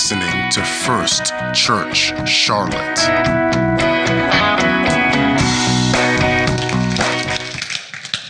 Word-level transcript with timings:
listening 0.00 0.50
to 0.50 0.64
First 0.64 1.26
Church 1.52 2.14
Charlotte. 2.26 2.96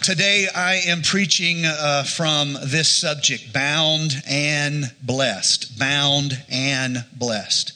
Today, 0.03 0.49
I 0.53 0.81
am 0.89 1.03
preaching 1.03 1.65
uh, 1.65 2.03
from 2.03 2.55
this 2.65 2.89
subject 2.89 3.53
bound 3.53 4.21
and 4.29 4.93
blessed. 5.01 5.79
Bound 5.79 6.43
and 6.51 7.05
blessed. 7.13 7.73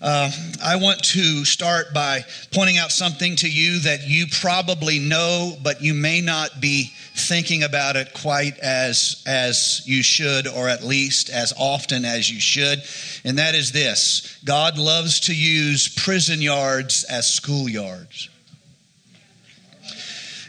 Uh, 0.00 0.30
I 0.62 0.76
want 0.76 1.02
to 1.04 1.44
start 1.46 1.94
by 1.94 2.24
pointing 2.52 2.76
out 2.76 2.92
something 2.92 3.34
to 3.36 3.48
you 3.48 3.80
that 3.80 4.06
you 4.06 4.26
probably 4.40 4.98
know, 4.98 5.56
but 5.62 5.80
you 5.80 5.94
may 5.94 6.20
not 6.20 6.60
be 6.60 6.92
thinking 7.14 7.62
about 7.62 7.96
it 7.96 8.12
quite 8.12 8.58
as, 8.58 9.22
as 9.26 9.82
you 9.86 10.02
should, 10.02 10.46
or 10.48 10.68
at 10.68 10.84
least 10.84 11.30
as 11.30 11.54
often 11.58 12.04
as 12.04 12.30
you 12.30 12.40
should. 12.40 12.82
And 13.24 13.38
that 13.38 13.54
is 13.54 13.72
this 13.72 14.38
God 14.44 14.78
loves 14.78 15.20
to 15.20 15.34
use 15.34 15.88
prison 15.88 16.42
yards 16.42 17.04
as 17.04 17.24
schoolyards. 17.26 18.28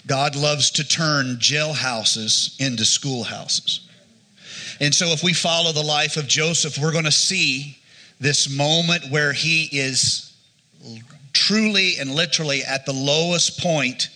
God 0.05 0.35
loves 0.35 0.71
to 0.71 0.87
turn 0.87 1.37
jailhouses 1.37 2.59
into 2.59 2.83
schoolhouses. 2.83 3.81
And 4.79 4.93
so, 4.93 5.07
if 5.07 5.23
we 5.23 5.33
follow 5.33 5.71
the 5.71 5.83
life 5.83 6.17
of 6.17 6.27
Joseph, 6.27 6.77
we're 6.77 6.91
going 6.91 7.05
to 7.05 7.11
see 7.11 7.77
this 8.19 8.49
moment 8.55 9.09
where 9.09 9.33
he 9.33 9.69
is 9.71 10.35
truly 11.33 11.97
and 11.99 12.11
literally 12.11 12.63
at 12.63 12.85
the 12.85 12.93
lowest 12.93 13.61
point 13.61 14.09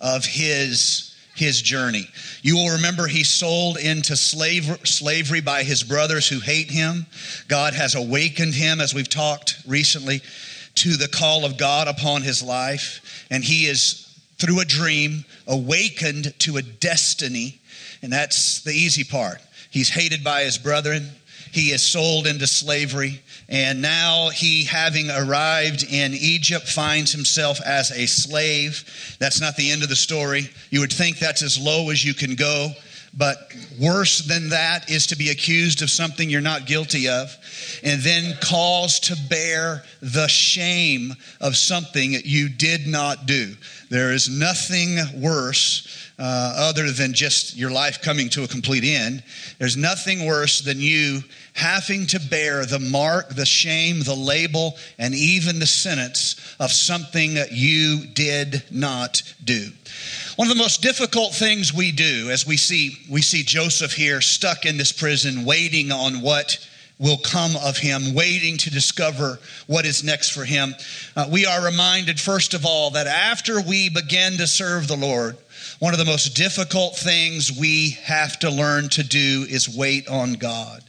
of 0.00 0.24
his, 0.24 1.14
his 1.34 1.62
journey. 1.62 2.08
You 2.42 2.56
will 2.56 2.74
remember 2.74 3.06
he's 3.06 3.30
sold 3.30 3.78
into 3.78 4.16
slave, 4.16 4.64
slavery 4.84 5.40
by 5.40 5.62
his 5.62 5.82
brothers 5.82 6.28
who 6.28 6.40
hate 6.40 6.70
him. 6.70 7.06
God 7.48 7.74
has 7.74 7.94
awakened 7.94 8.54
him, 8.54 8.80
as 8.80 8.92
we've 8.92 9.08
talked 9.08 9.62
recently, 9.66 10.20
to 10.76 10.96
the 10.96 11.08
call 11.08 11.44
of 11.44 11.56
God 11.56 11.86
upon 11.86 12.22
his 12.22 12.42
life. 12.42 13.26
And 13.30 13.44
he 13.44 13.66
is, 13.66 14.00
through 14.38 14.60
a 14.60 14.64
dream, 14.64 15.24
awakened 15.46 16.38
to 16.40 16.56
a 16.56 16.62
destiny. 16.62 17.60
And 18.02 18.12
that's 18.12 18.62
the 18.62 18.72
easy 18.72 19.04
part. 19.04 19.40
He's 19.70 19.88
hated 19.88 20.24
by 20.24 20.42
his 20.42 20.58
brethren. 20.58 21.10
He 21.54 21.70
is 21.70 21.84
sold 21.84 22.26
into 22.26 22.48
slavery. 22.48 23.22
And 23.48 23.80
now 23.80 24.30
he, 24.30 24.64
having 24.64 25.08
arrived 25.08 25.84
in 25.84 26.12
Egypt, 26.12 26.66
finds 26.66 27.12
himself 27.12 27.60
as 27.64 27.92
a 27.92 28.06
slave. 28.06 29.16
That's 29.20 29.40
not 29.40 29.54
the 29.54 29.70
end 29.70 29.84
of 29.84 29.88
the 29.88 29.94
story. 29.94 30.50
You 30.70 30.80
would 30.80 30.92
think 30.92 31.20
that's 31.20 31.42
as 31.42 31.56
low 31.56 31.90
as 31.90 32.04
you 32.04 32.12
can 32.12 32.34
go. 32.34 32.70
But 33.16 33.54
worse 33.80 34.18
than 34.18 34.48
that 34.48 34.90
is 34.90 35.06
to 35.08 35.16
be 35.16 35.30
accused 35.30 35.82
of 35.82 35.90
something 35.90 36.28
you're 36.28 36.40
not 36.40 36.66
guilty 36.66 37.08
of, 37.08 37.30
and 37.84 38.02
then 38.02 38.36
caused 38.42 39.04
to 39.04 39.16
bear 39.30 39.84
the 40.02 40.26
shame 40.26 41.14
of 41.40 41.54
something 41.54 42.16
you 42.24 42.48
did 42.48 42.88
not 42.88 43.26
do. 43.26 43.54
There 43.88 44.12
is 44.12 44.28
nothing 44.28 44.98
worse 45.22 46.10
uh, 46.18 46.54
other 46.56 46.90
than 46.90 47.12
just 47.12 47.56
your 47.56 47.70
life 47.70 48.02
coming 48.02 48.28
to 48.30 48.42
a 48.42 48.48
complete 48.48 48.84
end. 48.84 49.22
There's 49.58 49.76
nothing 49.76 50.26
worse 50.26 50.60
than 50.60 50.80
you 50.80 51.22
having 51.54 52.06
to 52.08 52.20
bear 52.20 52.66
the 52.66 52.80
mark, 52.80 53.30
the 53.30 53.46
shame, 53.46 54.00
the 54.00 54.14
label, 54.14 54.76
and 54.98 55.14
even 55.14 55.58
the 55.58 55.66
sentence 55.66 56.56
of 56.58 56.70
something 56.70 57.34
that 57.34 57.52
you 57.52 58.04
did 58.06 58.62
not 58.70 59.22
do. 59.42 59.68
One 60.36 60.50
of 60.50 60.56
the 60.56 60.62
most 60.62 60.82
difficult 60.82 61.32
things 61.32 61.72
we 61.72 61.92
do 61.92 62.28
as 62.30 62.46
we 62.46 62.56
see 62.56 62.98
we 63.08 63.22
see 63.22 63.44
Joseph 63.44 63.92
here 63.92 64.20
stuck 64.20 64.66
in 64.66 64.76
this 64.76 64.92
prison 64.92 65.44
waiting 65.44 65.92
on 65.92 66.20
what 66.20 66.58
will 66.98 67.18
come 67.18 67.56
of 67.56 67.76
him, 67.76 68.14
waiting 68.14 68.56
to 68.56 68.70
discover 68.70 69.38
what 69.66 69.86
is 69.86 70.04
next 70.04 70.30
for 70.30 70.44
him. 70.44 70.74
Uh, 71.16 71.28
we 71.30 71.44
are 71.46 71.64
reminded, 71.64 72.20
first 72.20 72.54
of 72.54 72.64
all, 72.64 72.90
that 72.90 73.06
after 73.06 73.60
we 73.60 73.88
begin 73.88 74.36
to 74.38 74.46
serve 74.46 74.86
the 74.86 74.96
Lord, 74.96 75.36
one 75.80 75.92
of 75.92 75.98
the 75.98 76.04
most 76.04 76.36
difficult 76.36 76.96
things 76.96 77.50
we 77.52 77.90
have 78.04 78.38
to 78.40 78.50
learn 78.50 78.88
to 78.90 79.02
do 79.02 79.44
is 79.48 79.76
wait 79.76 80.08
on 80.08 80.34
God. 80.34 80.82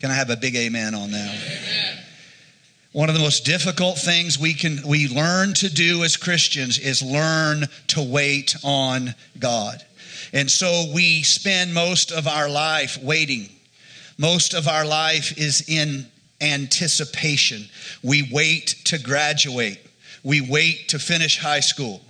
Can 0.00 0.10
I 0.10 0.14
have 0.14 0.30
a 0.30 0.36
big 0.36 0.56
amen 0.56 0.94
on 0.94 1.10
that? 1.12 1.28
Amen. 1.28 2.04
One 2.92 3.08
of 3.08 3.16
the 3.16 3.20
most 3.20 3.44
difficult 3.44 3.98
things 3.98 4.38
we 4.38 4.54
can 4.54 4.80
we 4.86 5.08
learn 5.08 5.52
to 5.54 5.68
do 5.68 6.04
as 6.04 6.16
Christians 6.16 6.78
is 6.78 7.02
learn 7.02 7.64
to 7.88 8.02
wait 8.02 8.54
on 8.62 9.16
God. 9.38 9.84
And 10.32 10.48
so 10.50 10.90
we 10.94 11.24
spend 11.24 11.74
most 11.74 12.12
of 12.12 12.28
our 12.28 12.48
life 12.48 13.02
waiting. 13.02 13.48
Most 14.16 14.54
of 14.54 14.68
our 14.68 14.84
life 14.84 15.36
is 15.36 15.68
in 15.68 16.06
anticipation. 16.40 17.68
We 18.02 18.28
wait 18.30 18.76
to 18.84 18.98
graduate. 18.98 19.80
We 20.22 20.40
wait 20.40 20.88
to 20.90 20.98
finish 20.98 21.38
high 21.38 21.60
school. 21.60 22.00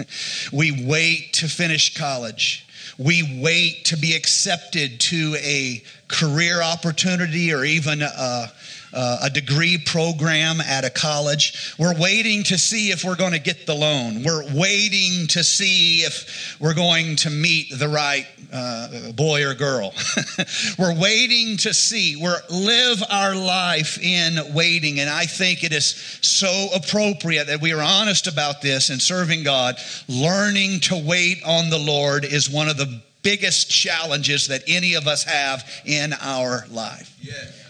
we 0.52 0.84
wait 0.86 1.32
to 1.34 1.48
finish 1.48 1.96
college. 1.96 2.65
We 2.98 3.40
wait 3.42 3.86
to 3.86 3.96
be 3.96 4.14
accepted 4.14 5.00
to 5.00 5.36
a 5.38 5.82
career 6.08 6.62
opportunity 6.62 7.52
or 7.52 7.64
even 7.64 8.02
a, 8.02 8.50
a 8.96 9.30
degree 9.30 9.78
program 9.78 10.60
at 10.60 10.84
a 10.84 10.90
college. 10.90 11.74
We're 11.78 11.98
waiting 11.98 12.42
to 12.44 12.58
see 12.58 12.90
if 12.90 13.04
we're 13.04 13.16
going 13.16 13.32
to 13.32 13.38
get 13.38 13.66
the 13.66 13.74
loan. 13.74 14.22
We're 14.22 14.44
waiting 14.54 15.26
to 15.28 15.44
see 15.44 16.00
if 16.00 16.56
we're 16.60 16.74
going 16.74 17.16
to 17.16 17.30
meet 17.30 17.78
the 17.78 17.88
right 17.88 18.26
uh, 18.52 19.12
boy 19.12 19.44
or 19.44 19.54
girl. 19.54 19.92
we're 20.78 20.98
waiting 20.98 21.56
to 21.58 21.74
see. 21.74 22.16
We're 22.16 22.40
live 22.50 23.02
our 23.10 23.34
life 23.34 23.98
in 24.02 24.54
waiting. 24.54 25.00
And 25.00 25.10
I 25.10 25.26
think 25.26 25.62
it 25.62 25.72
is 25.72 26.18
so 26.22 26.68
appropriate 26.74 27.48
that 27.48 27.60
we 27.60 27.72
are 27.72 27.82
honest 27.82 28.26
about 28.26 28.62
this 28.62 28.90
and 28.90 29.00
serving 29.00 29.42
God. 29.42 29.76
Learning 30.08 30.80
to 30.80 31.02
wait 31.04 31.42
on 31.44 31.70
the 31.70 31.78
Lord 31.78 32.24
is 32.24 32.48
one 32.48 32.68
of 32.68 32.76
the 32.76 33.02
biggest 33.22 33.68
challenges 33.68 34.48
that 34.48 34.62
any 34.68 34.94
of 34.94 35.08
us 35.08 35.24
have 35.24 35.68
in 35.84 36.12
our 36.20 36.64
life. 36.70 37.16
Yes. 37.20 37.65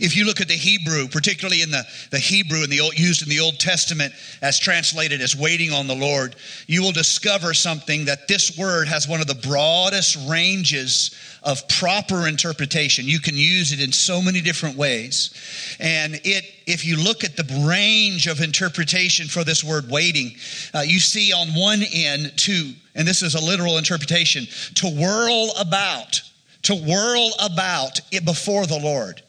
If 0.00 0.16
you 0.16 0.24
look 0.24 0.40
at 0.40 0.48
the 0.48 0.54
Hebrew, 0.54 1.08
particularly 1.08 1.62
in 1.62 1.70
the, 1.70 1.84
the 2.10 2.18
Hebrew 2.18 2.62
in 2.62 2.70
the 2.70 2.80
old, 2.80 2.98
used 2.98 3.22
in 3.22 3.28
the 3.28 3.40
Old 3.40 3.58
Testament 3.58 4.12
as 4.42 4.58
translated 4.58 5.20
as 5.20 5.36
waiting 5.36 5.72
on 5.72 5.86
the 5.86 5.94
Lord, 5.94 6.36
you 6.66 6.82
will 6.82 6.92
discover 6.92 7.54
something 7.54 8.06
that 8.06 8.28
this 8.28 8.56
word 8.56 8.88
has 8.88 9.08
one 9.08 9.20
of 9.20 9.26
the 9.26 9.34
broadest 9.34 10.18
ranges 10.28 11.14
of 11.42 11.66
proper 11.68 12.26
interpretation. 12.26 13.06
You 13.06 13.20
can 13.20 13.36
use 13.36 13.72
it 13.72 13.80
in 13.80 13.92
so 13.92 14.20
many 14.20 14.40
different 14.40 14.76
ways. 14.76 15.32
And 15.78 16.14
it, 16.24 16.44
if 16.66 16.84
you 16.84 16.96
look 16.96 17.24
at 17.24 17.36
the 17.36 17.66
range 17.66 18.26
of 18.26 18.40
interpretation 18.40 19.28
for 19.28 19.44
this 19.44 19.62
word 19.62 19.88
waiting, 19.88 20.32
uh, 20.74 20.80
you 20.80 20.98
see 20.98 21.32
on 21.32 21.48
one 21.48 21.82
end 21.92 22.32
to 22.38 22.72
and 22.98 23.06
this 23.06 23.22
is 23.22 23.36
a 23.36 23.40
literal 23.40 23.78
interpretation, 23.78 24.46
to 24.74 24.88
whirl 24.88 25.52
about, 25.58 26.20
to 26.62 26.74
whirl 26.74 27.30
about 27.40 28.00
it 28.10 28.24
before 28.24 28.66
the 28.66 28.78
Lord. 28.78 29.22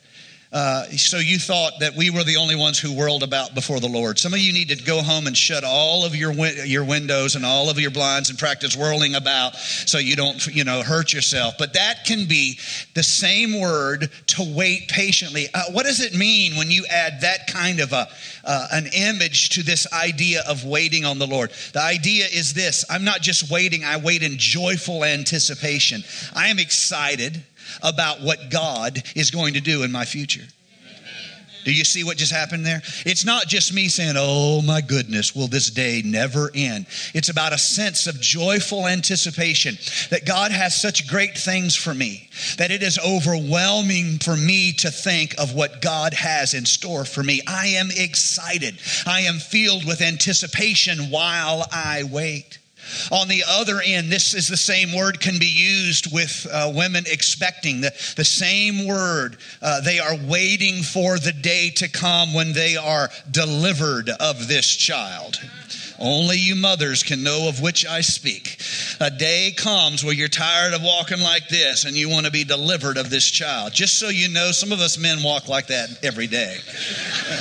Uh, 0.51 0.83
so 0.85 1.17
you 1.17 1.37
thought 1.37 1.73
that 1.79 1.95
we 1.95 2.09
were 2.09 2.23
the 2.23 2.37
only 2.37 2.55
ones 2.55 2.79
who 2.79 2.97
whirled 2.97 3.21
about 3.21 3.53
before 3.53 3.79
the 3.79 3.87
Lord. 3.87 4.17
Some 4.17 4.33
of 4.33 4.39
you 4.39 4.51
need 4.51 4.69
to 4.69 4.83
go 4.83 5.03
home 5.03 5.27
and 5.27 5.37
shut 5.37 5.63
all 5.63 6.05
of 6.05 6.15
your 6.15 6.33
your 6.33 6.83
windows 6.83 7.35
and 7.35 7.45
all 7.45 7.69
of 7.69 7.79
your 7.79 7.91
blinds 7.91 8.31
and 8.31 8.39
practice 8.39 8.75
whirling 8.75 9.13
about 9.13 9.55
so 9.55 9.99
you 9.99 10.15
don't 10.15 10.43
you 10.47 10.63
know 10.63 10.81
hurt 10.81 11.13
yourself. 11.13 11.53
But 11.59 11.73
that 11.73 12.03
can 12.03 12.27
be 12.27 12.57
the 12.95 13.03
same 13.03 13.59
word 13.59 14.09
to 14.27 14.53
wait 14.55 14.87
patiently. 14.87 15.49
Uh, 15.53 15.65
what 15.71 15.85
does 15.85 16.01
it 16.01 16.15
mean 16.15 16.55
when 16.55 16.71
you 16.71 16.83
add 16.89 17.21
that 17.21 17.45
kind 17.45 17.79
of 17.79 17.93
a 17.93 18.07
uh, 18.43 18.67
an 18.71 18.87
image 18.87 19.49
to 19.49 19.61
this 19.61 19.85
idea 19.93 20.41
of 20.47 20.65
waiting 20.65 21.05
on 21.05 21.19
the 21.19 21.27
Lord? 21.27 21.51
The 21.73 21.83
idea 21.83 22.25
is 22.25 22.55
this: 22.55 22.83
I'm 22.89 23.03
not 23.03 23.21
just 23.21 23.51
waiting; 23.51 23.83
I 23.83 23.97
wait 23.97 24.23
in 24.23 24.39
joyful 24.39 25.05
anticipation. 25.05 26.03
I 26.33 26.47
am 26.47 26.57
excited 26.57 27.43
about 27.81 28.21
what 28.21 28.49
God 28.49 29.01
is 29.15 29.31
going 29.31 29.53
to 29.55 29.61
do 29.61 29.83
in 29.83 29.91
my 29.91 30.05
future. 30.05 30.45
Do 31.65 31.73
you 31.73 31.83
see 31.83 32.03
what 32.03 32.17
just 32.17 32.31
happened 32.31 32.65
there? 32.65 32.81
It's 33.05 33.25
not 33.25 33.47
just 33.47 33.73
me 33.73 33.89
saying, 33.89 34.15
Oh 34.17 34.61
my 34.61 34.81
goodness, 34.81 35.35
will 35.35 35.47
this 35.47 35.69
day 35.69 36.01
never 36.05 36.49
end? 36.55 36.87
It's 37.13 37.29
about 37.29 37.53
a 37.53 37.57
sense 37.57 38.07
of 38.07 38.19
joyful 38.21 38.87
anticipation 38.87 39.77
that 40.09 40.25
God 40.25 40.51
has 40.51 40.79
such 40.79 41.07
great 41.07 41.37
things 41.37 41.75
for 41.75 41.93
me 41.93 42.29
that 42.57 42.71
it 42.71 42.81
is 42.81 42.97
overwhelming 42.99 44.19
for 44.19 44.35
me 44.35 44.71
to 44.73 44.89
think 44.89 45.35
of 45.37 45.53
what 45.53 45.81
God 45.81 46.13
has 46.13 46.53
in 46.53 46.65
store 46.65 47.05
for 47.05 47.23
me. 47.23 47.41
I 47.47 47.67
am 47.67 47.89
excited. 47.91 48.79
I 49.05 49.21
am 49.21 49.35
filled 49.35 49.85
with 49.85 50.01
anticipation 50.01 51.09
while 51.09 51.67
I 51.71 52.03
wait. 52.03 52.58
On 53.11 53.27
the 53.27 53.43
other 53.47 53.81
end, 53.83 54.11
this 54.11 54.33
is 54.33 54.47
the 54.47 54.57
same 54.57 54.95
word 54.95 55.19
can 55.19 55.39
be 55.39 55.47
used 55.47 56.13
with 56.13 56.47
uh, 56.51 56.71
women 56.73 57.03
expecting 57.07 57.81
the, 57.81 57.91
the 58.15 58.25
same 58.25 58.87
word. 58.87 59.37
Uh, 59.61 59.81
they 59.81 59.99
are 59.99 60.15
waiting 60.27 60.83
for 60.83 61.17
the 61.17 61.33
day 61.33 61.69
to 61.71 61.87
come 61.87 62.33
when 62.33 62.53
they 62.53 62.75
are 62.75 63.09
delivered 63.31 64.09
of 64.09 64.47
this 64.47 64.67
child. 64.67 65.37
Only 65.99 66.37
you 66.37 66.55
mothers 66.55 67.03
can 67.03 67.23
know 67.23 67.49
of 67.49 67.61
which 67.61 67.85
I 67.85 68.01
speak. 68.01 68.61
A 69.01 69.11
day 69.11 69.53
comes 69.55 70.03
where 70.03 70.13
you're 70.13 70.29
tired 70.29 70.73
of 70.73 70.81
walking 70.81 71.19
like 71.19 71.49
this 71.49 71.85
and 71.85 71.95
you 71.95 72.09
want 72.09 72.25
to 72.25 72.31
be 72.31 72.43
delivered 72.43 72.97
of 72.97 73.09
this 73.09 73.25
child. 73.25 73.73
Just 73.73 73.99
so 73.99 74.07
you 74.07 74.29
know, 74.29 74.51
some 74.51 74.71
of 74.71 74.79
us 74.79 74.97
men 74.97 75.21
walk 75.23 75.49
like 75.49 75.67
that 75.67 76.03
every 76.03 76.27
day. 76.27 76.57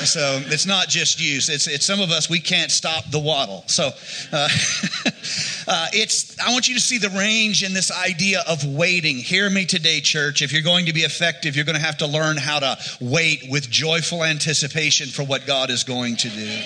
So 0.04 0.40
it's 0.46 0.66
not 0.66 0.88
just 0.88 1.20
you. 1.20 1.36
It's, 1.36 1.66
it's 1.66 1.84
some 1.84 2.00
of 2.00 2.10
us, 2.10 2.30
we 2.30 2.40
can't 2.40 2.70
stop 2.70 3.10
the 3.10 3.18
waddle. 3.18 3.64
So 3.66 3.86
uh, 4.32 4.48
uh, 5.68 5.86
it's, 5.92 6.38
I 6.38 6.52
want 6.52 6.68
you 6.68 6.74
to 6.74 6.80
see 6.80 6.98
the 6.98 7.10
range 7.10 7.64
in 7.64 7.74
this 7.74 7.90
idea 7.90 8.42
of 8.46 8.64
waiting. 8.64 9.16
Hear 9.16 9.50
me 9.50 9.64
today, 9.64 10.00
church. 10.00 10.40
If 10.40 10.52
you're 10.52 10.62
going 10.62 10.86
to 10.86 10.92
be 10.92 11.00
effective, 11.00 11.56
you're 11.56 11.64
going 11.64 11.76
to 11.76 11.84
have 11.84 11.98
to 11.98 12.06
learn 12.06 12.36
how 12.36 12.60
to 12.60 12.78
wait 13.00 13.44
with 13.50 13.68
joyful 13.70 14.24
anticipation 14.24 15.08
for 15.08 15.24
what 15.24 15.46
God 15.46 15.70
is 15.70 15.84
going 15.84 16.16
to 16.16 16.28
do. 16.28 16.60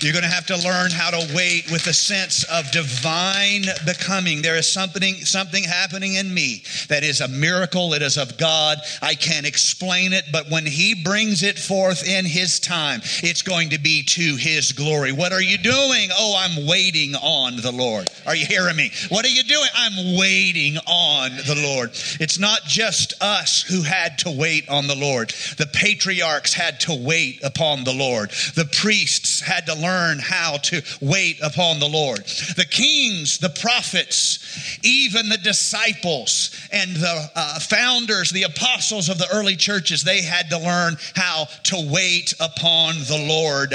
You're 0.00 0.12
going 0.12 0.24
to 0.24 0.30
have 0.30 0.46
to 0.46 0.56
learn 0.56 0.90
how 0.90 1.10
to 1.10 1.34
wait 1.34 1.70
with 1.70 1.86
a 1.86 1.94
sense 1.94 2.44
of 2.44 2.70
divine 2.70 3.64
becoming. 3.86 4.42
There 4.42 4.56
is 4.56 4.70
something, 4.70 5.14
something 5.24 5.64
happening 5.64 6.14
in 6.14 6.32
me 6.32 6.62
that 6.88 7.02
is 7.02 7.20
a 7.20 7.28
miracle. 7.28 7.94
It 7.94 8.02
is 8.02 8.18
of 8.18 8.36
God. 8.36 8.78
I 9.00 9.14
can't 9.14 9.46
explain 9.46 10.12
it, 10.12 10.24
but 10.30 10.50
when 10.50 10.66
He 10.66 11.02
brings 11.02 11.42
it 11.42 11.58
forth 11.58 12.06
in 12.06 12.24
His 12.24 12.60
time, 12.60 13.00
it's 13.22 13.42
going 13.42 13.70
to 13.70 13.78
be 13.78 14.02
to 14.02 14.36
His 14.36 14.72
glory. 14.72 15.12
What 15.12 15.32
are 15.32 15.42
you 15.42 15.58
doing? 15.58 16.10
Oh, 16.12 16.36
I'm 16.38 16.66
waiting 16.66 17.14
on 17.14 17.56
the 17.56 17.72
Lord. 17.72 18.10
Are 18.26 18.36
you 18.36 18.46
hearing 18.46 18.76
me? 18.76 18.90
What 19.08 19.24
are 19.24 19.30
you 19.30 19.44
doing? 19.44 19.68
I'm 19.74 20.18
waiting 20.18 20.76
on 20.86 21.30
the 21.30 21.60
Lord. 21.62 21.90
It's 22.20 22.38
not 22.38 22.64
just 22.64 23.14
us 23.22 23.62
who 23.62 23.82
had 23.82 24.18
to 24.18 24.30
wait 24.30 24.68
on 24.68 24.86
the 24.86 24.94
Lord. 24.94 25.30
The 25.56 25.66
patriarchs 25.66 26.52
had 26.52 26.80
to 26.80 26.94
wait 26.94 27.42
upon 27.42 27.84
the 27.84 27.94
Lord. 27.94 28.30
The 28.54 28.68
priests 28.70 29.40
had 29.40 29.66
to 29.66 29.74
learn 29.74 29.85
learn 29.86 30.18
how 30.18 30.56
to 30.58 30.82
wait 31.00 31.38
upon 31.42 31.78
the 31.78 31.88
Lord. 31.88 32.24
The 32.56 32.66
kings, 32.68 33.38
the 33.38 33.50
prophets, 33.50 34.80
even 34.82 35.28
the 35.28 35.38
disciples 35.38 36.50
and 36.72 36.96
the 36.96 37.30
uh, 37.34 37.60
founders, 37.60 38.30
the 38.30 38.44
apostles 38.44 39.08
of 39.08 39.18
the 39.18 39.28
early 39.32 39.56
churches, 39.56 40.02
they 40.02 40.22
had 40.22 40.50
to 40.50 40.58
learn 40.58 40.96
how 41.14 41.46
to 41.64 41.88
wait 41.92 42.34
upon 42.40 42.94
the 43.06 43.26
Lord. 43.28 43.74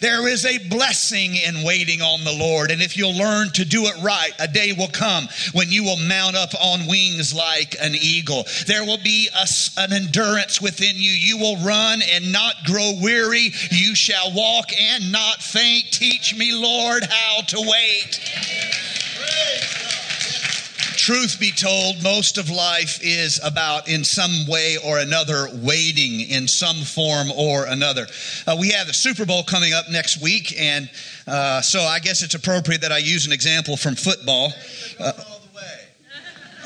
There 0.00 0.28
is 0.28 0.44
a 0.44 0.68
blessing 0.68 1.36
in 1.36 1.62
waiting 1.62 2.00
on 2.00 2.24
the 2.24 2.32
Lord. 2.32 2.70
And 2.70 2.82
if 2.82 2.96
you'll 2.96 3.16
learn 3.16 3.50
to 3.50 3.64
do 3.64 3.84
it 3.86 4.02
right, 4.02 4.32
a 4.38 4.48
day 4.48 4.72
will 4.72 4.88
come 4.88 5.28
when 5.52 5.70
you 5.70 5.84
will 5.84 5.96
mount 5.96 6.36
up 6.36 6.50
on 6.60 6.86
wings 6.86 7.34
like 7.34 7.76
an 7.80 7.94
eagle. 7.94 8.44
There 8.66 8.84
will 8.84 9.02
be 9.02 9.28
a, 9.34 9.46
an 9.78 9.92
endurance 9.92 10.60
within 10.60 10.96
you. 10.96 11.10
You 11.10 11.38
will 11.38 11.56
run 11.64 12.00
and 12.02 12.32
not 12.32 12.54
grow 12.64 12.92
weary. 13.00 13.50
You 13.70 13.94
shall 13.94 14.32
walk 14.32 14.70
and 14.78 15.12
not 15.12 15.42
faint. 15.50 15.90
Teach 15.90 16.36
me, 16.36 16.52
Lord, 16.52 17.04
how 17.04 17.42
to 17.42 17.60
wait. 17.60 18.20
Truth 20.96 21.38
be 21.40 21.50
told, 21.50 22.02
most 22.02 22.38
of 22.38 22.50
life 22.50 23.00
is 23.02 23.40
about, 23.42 23.88
in 23.88 24.04
some 24.04 24.46
way 24.46 24.76
or 24.84 24.98
another, 24.98 25.48
waiting 25.54 26.20
in 26.20 26.46
some 26.46 26.76
form 26.76 27.32
or 27.32 27.64
another. 27.64 28.06
Uh, 28.46 28.56
we 28.60 28.70
have 28.70 28.86
the 28.86 28.92
Super 28.92 29.24
Bowl 29.24 29.42
coming 29.42 29.72
up 29.72 29.90
next 29.90 30.22
week, 30.22 30.54
and 30.60 30.88
uh, 31.26 31.62
so 31.62 31.80
I 31.80 31.98
guess 31.98 32.22
it's 32.22 32.34
appropriate 32.34 32.82
that 32.82 32.92
I 32.92 32.98
use 32.98 33.26
an 33.26 33.32
example 33.32 33.76
from 33.76 33.96
football. 33.96 34.52
Uh, 35.00 35.12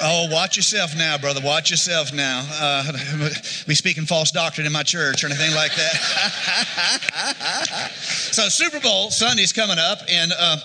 Oh, 0.03 0.29
watch 0.31 0.57
yourself 0.57 0.97
now, 0.97 1.19
brother. 1.19 1.41
Watch 1.43 1.71
yourself 1.71 2.13
now. 2.13 2.45
Uh, 2.53 2.93
be 3.67 3.75
speaking 3.75 4.07
false 4.07 4.31
doctrine 4.33 4.67
in 4.67 4.73
my 4.73 4.83
church 4.83 5.23
or 5.23 5.29
anything 5.29 5.55
like 5.55 5.73
that. 5.77 7.93
so, 8.35 8.49
Super 8.49 8.81
Bowl 8.81 9.11
Sunday's 9.11 9.53
coming 9.53 9.79
up, 9.79 10.01
and 10.09 10.33
uh, 10.33 10.57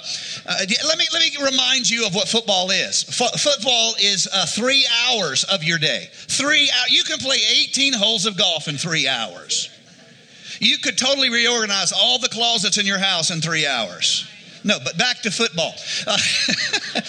uh, 0.48 0.56
let 0.88 0.98
me 0.98 1.06
let 1.14 1.22
me 1.22 1.46
remind 1.46 1.90
you 1.90 2.06
of 2.08 2.16
what 2.16 2.28
football 2.28 2.72
is. 2.72 3.06
F- 3.08 3.40
football 3.40 3.94
is 4.00 4.28
uh, 4.34 4.46
three 4.48 4.88
hours 5.06 5.44
of 5.44 5.64
your 5.64 5.78
day. 5.78 6.10
Three 6.12 6.70
hours. 6.72 6.92
You 6.92 7.04
can 7.04 7.20
play 7.20 7.38
18 7.70 7.94
holes 7.94 8.26
of 8.26 8.38
golf 8.38 8.68
in 8.68 8.78
three 8.78 9.08
hours. 9.08 9.70
You 10.60 10.80
could 10.80 10.98
totally 10.98 11.30
reorganize 11.30 11.92
all 11.92 12.18
the 12.18 12.28
closets 12.28 12.78
in 12.78 12.86
your 12.86 12.98
house 12.98 13.30
in 13.30 13.40
three 13.40 13.68
hours. 13.68 14.28
No, 14.64 14.78
but 14.84 14.98
back 14.98 15.22
to 15.22 15.32
football. 15.32 15.74
Uh, 16.06 16.18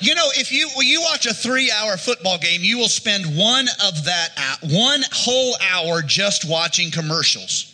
you 0.00 0.14
know, 0.14 0.28
if 0.34 0.52
you 0.52 0.68
you 0.80 1.00
watch 1.00 1.26
a 1.26 1.34
three-hour 1.34 1.96
football 1.96 2.38
game, 2.38 2.60
you 2.62 2.78
will 2.78 2.88
spend 2.88 3.24
one 3.36 3.66
of 3.84 4.04
that 4.04 4.58
one 4.62 5.02
whole 5.10 5.56
hour 5.72 6.02
just 6.02 6.48
watching 6.48 6.90
commercials. 6.90 7.71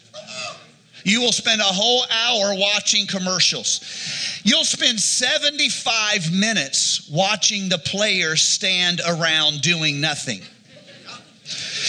You 1.08 1.22
will 1.22 1.32
spend 1.32 1.62
a 1.62 1.64
whole 1.64 2.04
hour 2.10 2.54
watching 2.54 3.06
commercials. 3.06 3.80
You'll 4.44 4.64
spend 4.64 5.00
75 5.00 6.32
minutes 6.34 7.08
watching 7.10 7.70
the 7.70 7.78
players 7.78 8.42
stand 8.42 9.00
around 9.08 9.62
doing 9.62 10.02
nothing. 10.02 10.42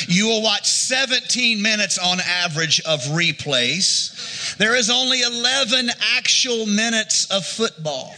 You 0.08 0.28
will 0.28 0.42
watch 0.42 0.70
17 0.70 1.62
minutes 1.62 1.98
on 1.98 2.20
average 2.22 2.80
of 2.82 3.02
replays. 3.02 4.56
There 4.56 4.76
is 4.76 4.90
only 4.90 5.22
11 5.22 5.90
actual 6.16 6.66
minutes 6.66 7.30
of 7.30 7.46
football. 7.46 8.16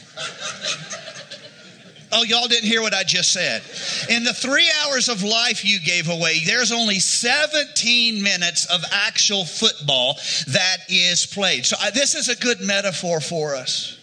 Oh, 2.11 2.23
y'all 2.23 2.47
didn't 2.47 2.67
hear 2.67 2.81
what 2.81 2.93
I 2.93 3.03
just 3.03 3.31
said. 3.31 3.61
In 4.09 4.23
the 4.23 4.33
three 4.33 4.69
hours 4.83 5.09
of 5.09 5.23
life 5.23 5.63
you 5.63 5.79
gave 5.79 6.09
away, 6.09 6.43
there's 6.45 6.71
only 6.71 6.99
17 6.99 8.21
minutes 8.21 8.65
of 8.65 8.83
actual 8.91 9.45
football 9.45 10.15
that 10.47 10.77
is 10.89 11.25
played. 11.25 11.65
So, 11.65 11.77
I, 11.79 11.91
this 11.91 12.15
is 12.15 12.29
a 12.29 12.35
good 12.35 12.61
metaphor 12.61 13.21
for 13.21 13.55
us. 13.55 13.97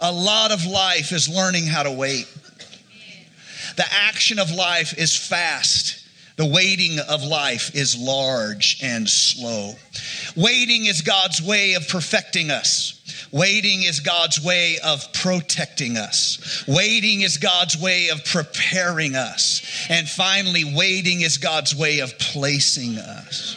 A 0.00 0.12
lot 0.12 0.52
of 0.52 0.66
life 0.66 1.12
is 1.12 1.28
learning 1.28 1.66
how 1.66 1.84
to 1.84 1.90
wait. 1.90 2.26
The 3.76 3.86
action 3.90 4.38
of 4.38 4.50
life 4.50 4.98
is 4.98 5.16
fast 5.16 6.04
the 6.36 6.46
waiting 6.46 6.98
of 6.98 7.22
life 7.22 7.74
is 7.76 7.96
large 7.96 8.78
and 8.82 9.08
slow. 9.08 9.74
Waiting 10.34 10.86
is 10.86 11.00
God's 11.02 11.40
way 11.40 11.74
of 11.74 11.88
perfecting 11.88 12.50
us. 12.50 13.23
Waiting 13.34 13.82
is 13.82 13.98
God's 13.98 14.40
way 14.40 14.78
of 14.84 15.12
protecting 15.12 15.96
us. 15.96 16.64
Waiting 16.68 17.22
is 17.22 17.36
God's 17.36 17.76
way 17.76 18.10
of 18.10 18.24
preparing 18.24 19.16
us. 19.16 19.60
And 19.90 20.08
finally, 20.08 20.62
waiting 20.72 21.22
is 21.22 21.36
God's 21.36 21.74
way 21.74 21.98
of 21.98 22.16
placing 22.16 22.96
us. 22.96 23.56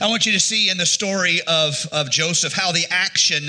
I 0.00 0.08
want 0.08 0.26
you 0.26 0.32
to 0.32 0.40
see 0.40 0.70
in 0.70 0.78
the 0.78 0.86
story 0.86 1.40
of, 1.46 1.86
of 1.92 2.10
Joseph 2.10 2.52
how 2.52 2.72
the 2.72 2.84
action 2.90 3.44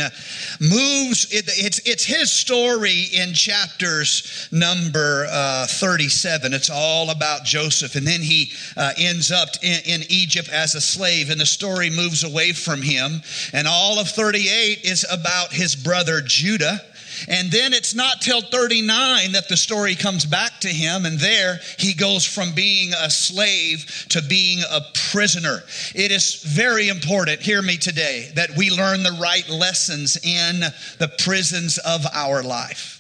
moves. 0.60 1.32
It, 1.32 1.46
it's, 1.48 1.80
it's 1.86 2.06
his 2.06 2.32
story 2.32 3.08
in 3.14 3.34
chapters 3.34 4.48
number 4.52 5.28
uh, 5.30 5.68
37. 5.68 6.54
It's 6.54 6.70
all 6.70 7.10
about 7.10 7.44
Joseph. 7.46 7.96
And 7.96 8.06
then 8.06 8.22
he 8.22 8.52
uh, 8.78 8.94
ends 8.98 9.32
up 9.32 9.50
in, 9.62 9.80
in 9.86 10.02
Egypt 10.10 10.50
as 10.50 10.76
a 10.76 10.82
slave, 10.82 11.30
and 11.30 11.40
the 11.40 11.46
story 11.46 11.90
moves 11.90 12.24
away 12.24 12.52
from 12.52 12.82
him. 12.82 13.22
And 13.54 13.68
all 13.68 14.00
of 14.00 14.10
38 14.10 14.84
is 14.84 15.06
about 15.12 15.54
his 15.54 15.76
brother 15.76 16.22
Judah 16.22 16.82
and 17.28 17.52
then 17.52 17.74
it's 17.74 17.94
not 17.94 18.22
till 18.22 18.42
39 18.42 19.32
that 19.34 19.50
the 19.50 19.58
story 19.58 19.96
comes 19.96 20.26
back 20.26 20.60
to 20.62 20.68
him, 20.68 21.06
and 21.06 21.20
there 21.20 21.60
he 21.78 21.94
goes 21.94 22.26
from 22.26 22.54
being 22.54 22.94
a 22.94 23.10
slave 23.10 24.06
to 24.10 24.22
being 24.22 24.60
a 24.72 24.82
prisoner. 25.12 25.64
It 25.94 26.12
is 26.12 26.44
very 26.44 26.90
important, 26.90 27.42
hear 27.42 27.62
me 27.62 27.78
today, 27.78 28.32
that 28.36 28.56
we 28.58 28.70
learn 28.70 29.04
the 29.04 29.18
right 29.22 29.48
lessons 29.50 30.18
in 30.24 30.62
the 31.00 31.12
prisons 31.20 31.78
of 31.80 32.06
our 32.14 32.44
life. 32.44 32.96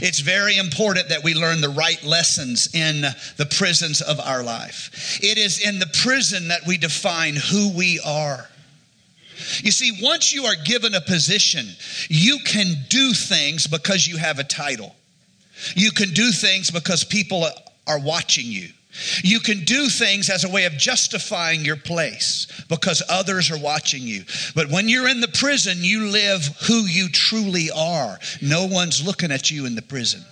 It's 0.00 0.20
very 0.20 0.56
important 0.56 1.08
that 1.08 1.24
we 1.24 1.34
learn 1.34 1.60
the 1.60 1.68
right 1.68 2.02
lessons 2.04 2.74
in 2.74 3.02
the 3.36 3.46
prisons 3.46 4.00
of 4.00 4.20
our 4.20 4.42
life. 4.42 5.18
It 5.22 5.38
is 5.38 5.60
in 5.60 5.78
the 5.78 5.90
prison 6.02 6.48
that 6.48 6.66
we 6.66 6.78
define 6.78 7.34
who 7.36 7.70
we 7.76 8.00
are. 8.04 8.48
You 9.62 9.70
see, 9.70 9.98
once 10.02 10.32
you 10.32 10.44
are 10.44 10.56
given 10.64 10.94
a 10.94 11.00
position, 11.00 11.66
you 12.08 12.38
can 12.44 12.74
do 12.88 13.12
things 13.12 13.66
because 13.66 14.06
you 14.06 14.16
have 14.16 14.38
a 14.38 14.44
title. 14.44 14.94
You 15.74 15.90
can 15.90 16.10
do 16.10 16.30
things 16.30 16.70
because 16.70 17.04
people 17.04 17.46
are 17.86 18.00
watching 18.00 18.46
you. 18.46 18.68
You 19.22 19.40
can 19.40 19.64
do 19.64 19.88
things 19.88 20.28
as 20.28 20.44
a 20.44 20.50
way 20.50 20.66
of 20.66 20.74
justifying 20.74 21.64
your 21.64 21.76
place 21.76 22.46
because 22.68 23.02
others 23.08 23.50
are 23.50 23.58
watching 23.58 24.02
you. 24.02 24.24
But 24.54 24.70
when 24.70 24.88
you're 24.88 25.08
in 25.08 25.20
the 25.20 25.28
prison, 25.28 25.78
you 25.80 26.10
live 26.10 26.44
who 26.66 26.84
you 26.84 27.08
truly 27.08 27.70
are. 27.74 28.18
No 28.42 28.66
one's 28.66 29.04
looking 29.04 29.32
at 29.32 29.50
you 29.50 29.64
in 29.64 29.74
the 29.74 29.82
prison. 29.82 30.22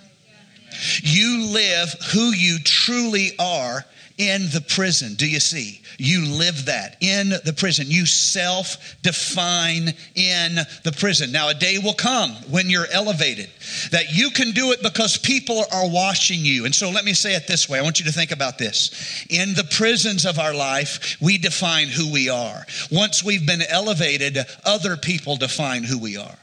You 1.03 1.47
live 1.47 1.95
who 2.13 2.33
you 2.33 2.59
truly 2.63 3.33
are 3.39 3.85
in 4.21 4.43
the 4.51 4.61
prison. 4.61 5.15
Do 5.15 5.27
you 5.27 5.41
see? 5.41 5.81
You 5.97 6.27
live 6.27 6.67
that 6.67 6.99
in 7.01 7.31
the 7.31 7.55
prison. 7.57 7.87
You 7.89 8.05
self 8.05 8.97
define 9.01 9.95
in 10.15 10.57
the 10.85 10.93
prison. 10.93 11.33
Now, 11.33 11.49
a 11.49 11.55
day 11.55 11.79
will 11.79 11.95
come 11.95 12.33
when 12.51 12.69
you're 12.69 12.87
elevated 12.93 13.49
that 13.93 14.13
you 14.13 14.31
can 14.31 14.51
do 14.51 14.73
it 14.73 14.83
because 14.83 15.17
people 15.17 15.65
are 15.73 15.89
watching 15.89 16.41
you. 16.41 16.67
And 16.67 16.75
so 16.75 16.91
let 16.91 17.07
me 17.07 17.15
say 17.15 17.35
it 17.35 17.47
this 17.47 17.67
way 17.67 17.79
I 17.79 17.83
want 17.83 17.99
you 17.99 18.05
to 18.05 18.13
think 18.13 18.31
about 18.31 18.59
this. 18.59 19.25
In 19.31 19.55
the 19.55 19.67
prisons 19.71 20.27
of 20.27 20.39
our 20.39 20.53
life, 20.53 21.17
we 21.23 21.39
define 21.39 21.89
who 21.89 22.13
we 22.13 22.29
are. 22.29 22.67
Once 22.93 23.25
we've 23.25 23.47
been 23.47 23.63
elevated, 23.71 24.37
other 24.67 24.99
people 24.99 25.37
define 25.37 25.83
who 25.83 25.99
we 25.99 26.19
are. 26.19 26.37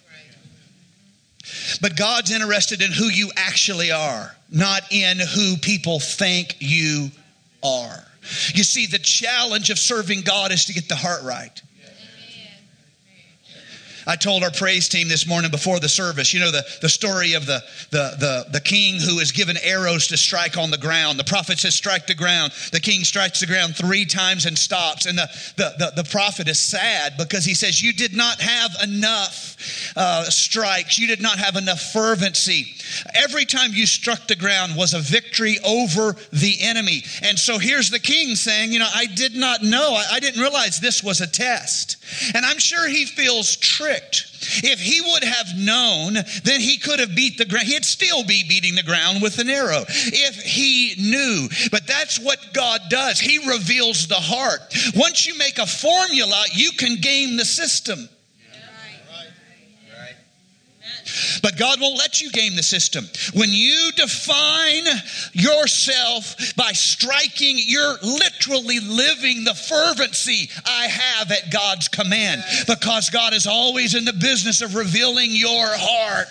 But 1.79 1.95
God's 1.95 2.31
interested 2.31 2.81
in 2.81 2.91
who 2.91 3.05
you 3.05 3.29
actually 3.37 3.91
are, 3.91 4.35
not 4.49 4.81
in 4.91 5.19
who 5.19 5.57
people 5.57 5.99
think 5.99 6.55
you 6.59 7.11
are. 7.63 8.03
You 8.53 8.63
see, 8.63 8.85
the 8.87 8.99
challenge 8.99 9.69
of 9.69 9.79
serving 9.79 10.21
God 10.21 10.51
is 10.51 10.65
to 10.65 10.73
get 10.73 10.89
the 10.89 10.95
heart 10.95 11.23
right. 11.23 11.61
I 14.07 14.15
told 14.15 14.41
our 14.41 14.51
praise 14.51 14.87
team 14.87 15.09
this 15.09 15.27
morning 15.27 15.51
before 15.51 15.81
the 15.81 15.89
service, 15.89 16.33
you 16.33 16.39
know, 16.39 16.49
the, 16.49 16.65
the 16.81 16.87
story 16.87 17.33
of 17.33 17.45
the, 17.45 17.61
the, 17.91 18.15
the, 18.17 18.45
the 18.53 18.61
king 18.61 19.01
who 19.01 19.19
is 19.19 19.33
given 19.33 19.57
arrows 19.61 20.07
to 20.07 20.17
strike 20.17 20.57
on 20.57 20.71
the 20.71 20.77
ground. 20.77 21.19
The 21.19 21.25
prophet 21.25 21.59
says, 21.59 21.75
strike 21.75 22.07
the 22.07 22.15
ground. 22.15 22.53
The 22.71 22.79
king 22.79 23.03
strikes 23.03 23.41
the 23.41 23.47
ground 23.47 23.75
three 23.75 24.05
times 24.05 24.45
and 24.45 24.57
stops. 24.57 25.07
And 25.07 25.17
the, 25.17 25.27
the, 25.57 25.73
the, 25.77 26.03
the 26.03 26.09
prophet 26.09 26.47
is 26.47 26.57
sad 26.57 27.17
because 27.17 27.43
he 27.43 27.53
says, 27.53 27.83
You 27.83 27.91
did 27.91 28.15
not 28.15 28.39
have 28.39 28.71
enough 28.81 29.57
uh, 29.97 30.23
strikes. 30.25 30.99
You 30.99 31.07
did 31.07 31.21
not 31.21 31.39
have 31.39 31.55
enough 31.55 31.81
fervency. 31.91 32.73
Every 33.15 33.45
time 33.45 33.73
you 33.73 33.85
struck 33.85 34.27
the 34.27 34.35
ground 34.35 34.75
was 34.75 34.93
a 34.93 34.99
victory 34.99 35.57
over 35.65 36.15
the 36.31 36.57
enemy. 36.61 37.03
And 37.23 37.37
so 37.37 37.57
here's 37.57 37.89
the 37.89 37.99
king 37.99 38.35
saying, 38.35 38.71
You 38.71 38.79
know, 38.79 38.89
I 38.93 39.07
did 39.07 39.35
not 39.35 39.63
know. 39.63 39.95
I, 39.95 40.15
I 40.15 40.19
didn't 40.19 40.41
realize 40.41 40.79
this 40.79 41.03
was 41.03 41.19
a 41.19 41.27
test. 41.27 41.97
And 42.33 42.45
I'm 42.45 42.59
sure 42.59 42.87
he 42.87 43.05
feels 43.05 43.55
tricked 43.57 44.27
if 44.63 44.79
he 44.79 45.01
would 45.01 45.23
have 45.23 45.57
known, 45.57 46.13
then 46.43 46.61
he 46.61 46.77
could 46.77 46.99
have 46.99 47.15
beat 47.15 47.37
the 47.37 47.45
ground. 47.45 47.67
He'd 47.67 47.85
still 47.85 48.23
be 48.23 48.43
beating 48.47 48.75
the 48.75 48.83
ground 48.83 49.21
with 49.21 49.39
an 49.39 49.49
arrow 49.49 49.83
if 49.87 50.35
he 50.41 50.95
knew. 50.97 51.49
But 51.71 51.87
that's 51.87 52.19
what 52.19 52.53
God 52.53 52.81
does. 52.89 53.19
He 53.19 53.39
reveals 53.49 54.07
the 54.07 54.15
heart. 54.15 54.61
Once 54.95 55.25
you 55.25 55.37
make 55.37 55.57
a 55.57 55.65
formula, 55.65 56.43
you 56.53 56.71
can 56.71 56.95
game 56.95 57.37
the 57.37 57.45
system. 57.45 58.09
But 61.41 61.57
God 61.57 61.79
won't 61.79 61.97
let 61.97 62.21
you 62.21 62.31
game 62.31 62.55
the 62.55 62.63
system. 62.63 63.09
When 63.33 63.49
you 63.51 63.91
define 63.95 64.85
yourself 65.33 66.55
by 66.55 66.71
striking, 66.73 67.57
you're 67.59 67.97
literally 68.01 68.79
living 68.79 69.43
the 69.43 69.53
fervency 69.53 70.49
I 70.65 70.87
have 70.87 71.31
at 71.31 71.51
God's 71.51 71.87
command 71.87 72.43
because 72.67 73.09
God 73.09 73.33
is 73.33 73.47
always 73.47 73.95
in 73.95 74.05
the 74.05 74.13
business 74.13 74.61
of 74.61 74.75
revealing 74.75 75.31
your 75.31 75.67
heart. 75.67 76.27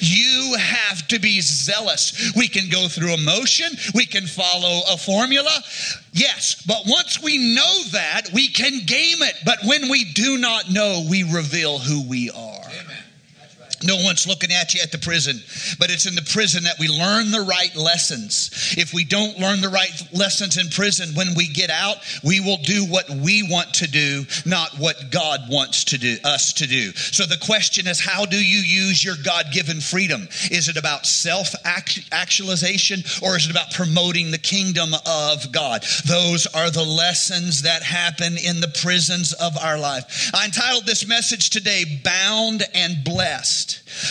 You 0.00 0.56
have 0.58 1.06
to 1.08 1.18
be 1.18 1.40
zealous. 1.40 2.32
We 2.36 2.48
can 2.48 2.68
go 2.68 2.88
through 2.88 3.14
emotion, 3.14 3.68
we 3.94 4.06
can 4.06 4.26
follow 4.26 4.82
a 4.90 4.96
formula. 4.96 5.62
Yes, 6.12 6.62
but 6.66 6.82
once 6.86 7.22
we 7.22 7.54
know 7.54 7.82
that, 7.92 8.30
we 8.32 8.48
can 8.48 8.84
game 8.84 9.22
it. 9.22 9.34
But 9.44 9.58
when 9.64 9.88
we 9.88 10.04
do 10.12 10.38
not 10.38 10.70
know, 10.70 11.06
we 11.08 11.22
reveal 11.22 11.78
who 11.78 12.08
we 12.08 12.30
are. 12.30 12.60
No 13.82 13.96
one's 13.96 14.26
looking 14.26 14.52
at 14.52 14.74
you 14.74 14.80
at 14.82 14.92
the 14.92 14.98
prison, 14.98 15.40
but 15.78 15.90
it's 15.90 16.06
in 16.06 16.14
the 16.14 16.22
prison 16.22 16.64
that 16.64 16.78
we 16.78 16.88
learn 16.88 17.30
the 17.30 17.40
right 17.40 17.74
lessons. 17.74 18.74
If 18.76 18.92
we 18.92 19.04
don't 19.04 19.38
learn 19.38 19.62
the 19.62 19.70
right 19.70 19.90
lessons 20.12 20.58
in 20.58 20.68
prison, 20.68 21.14
when 21.14 21.34
we 21.34 21.48
get 21.48 21.70
out, 21.70 21.96
we 22.22 22.40
will 22.40 22.58
do 22.58 22.84
what 22.84 23.08
we 23.08 23.42
want 23.42 23.72
to 23.74 23.86
do, 23.88 24.26
not 24.44 24.76
what 24.78 25.10
God 25.10 25.40
wants 25.48 25.84
to 25.84 25.98
do 25.98 26.18
us 26.24 26.52
to 26.54 26.66
do. 26.66 26.92
So 26.92 27.24
the 27.24 27.38
question 27.38 27.86
is, 27.86 28.00
how 28.00 28.26
do 28.26 28.36
you 28.36 28.58
use 28.58 29.02
your 29.02 29.16
God-given 29.24 29.80
freedom? 29.80 30.28
Is 30.50 30.68
it 30.68 30.76
about 30.76 31.06
self-actualization 31.06 33.02
or 33.22 33.36
is 33.36 33.46
it 33.46 33.50
about 33.50 33.72
promoting 33.72 34.30
the 34.30 34.38
kingdom 34.38 34.90
of 35.06 35.50
God? 35.52 35.84
Those 36.06 36.46
are 36.48 36.70
the 36.70 36.84
lessons 36.84 37.62
that 37.62 37.82
happen 37.82 38.36
in 38.36 38.60
the 38.60 38.68
prisons 38.82 39.32
of 39.32 39.56
our 39.56 39.78
life. 39.78 40.30
I 40.34 40.44
entitled 40.44 40.84
this 40.84 41.06
message 41.08 41.48
today, 41.48 41.84
Bound 42.04 42.62
and 42.74 43.02
Blessed 43.04 43.69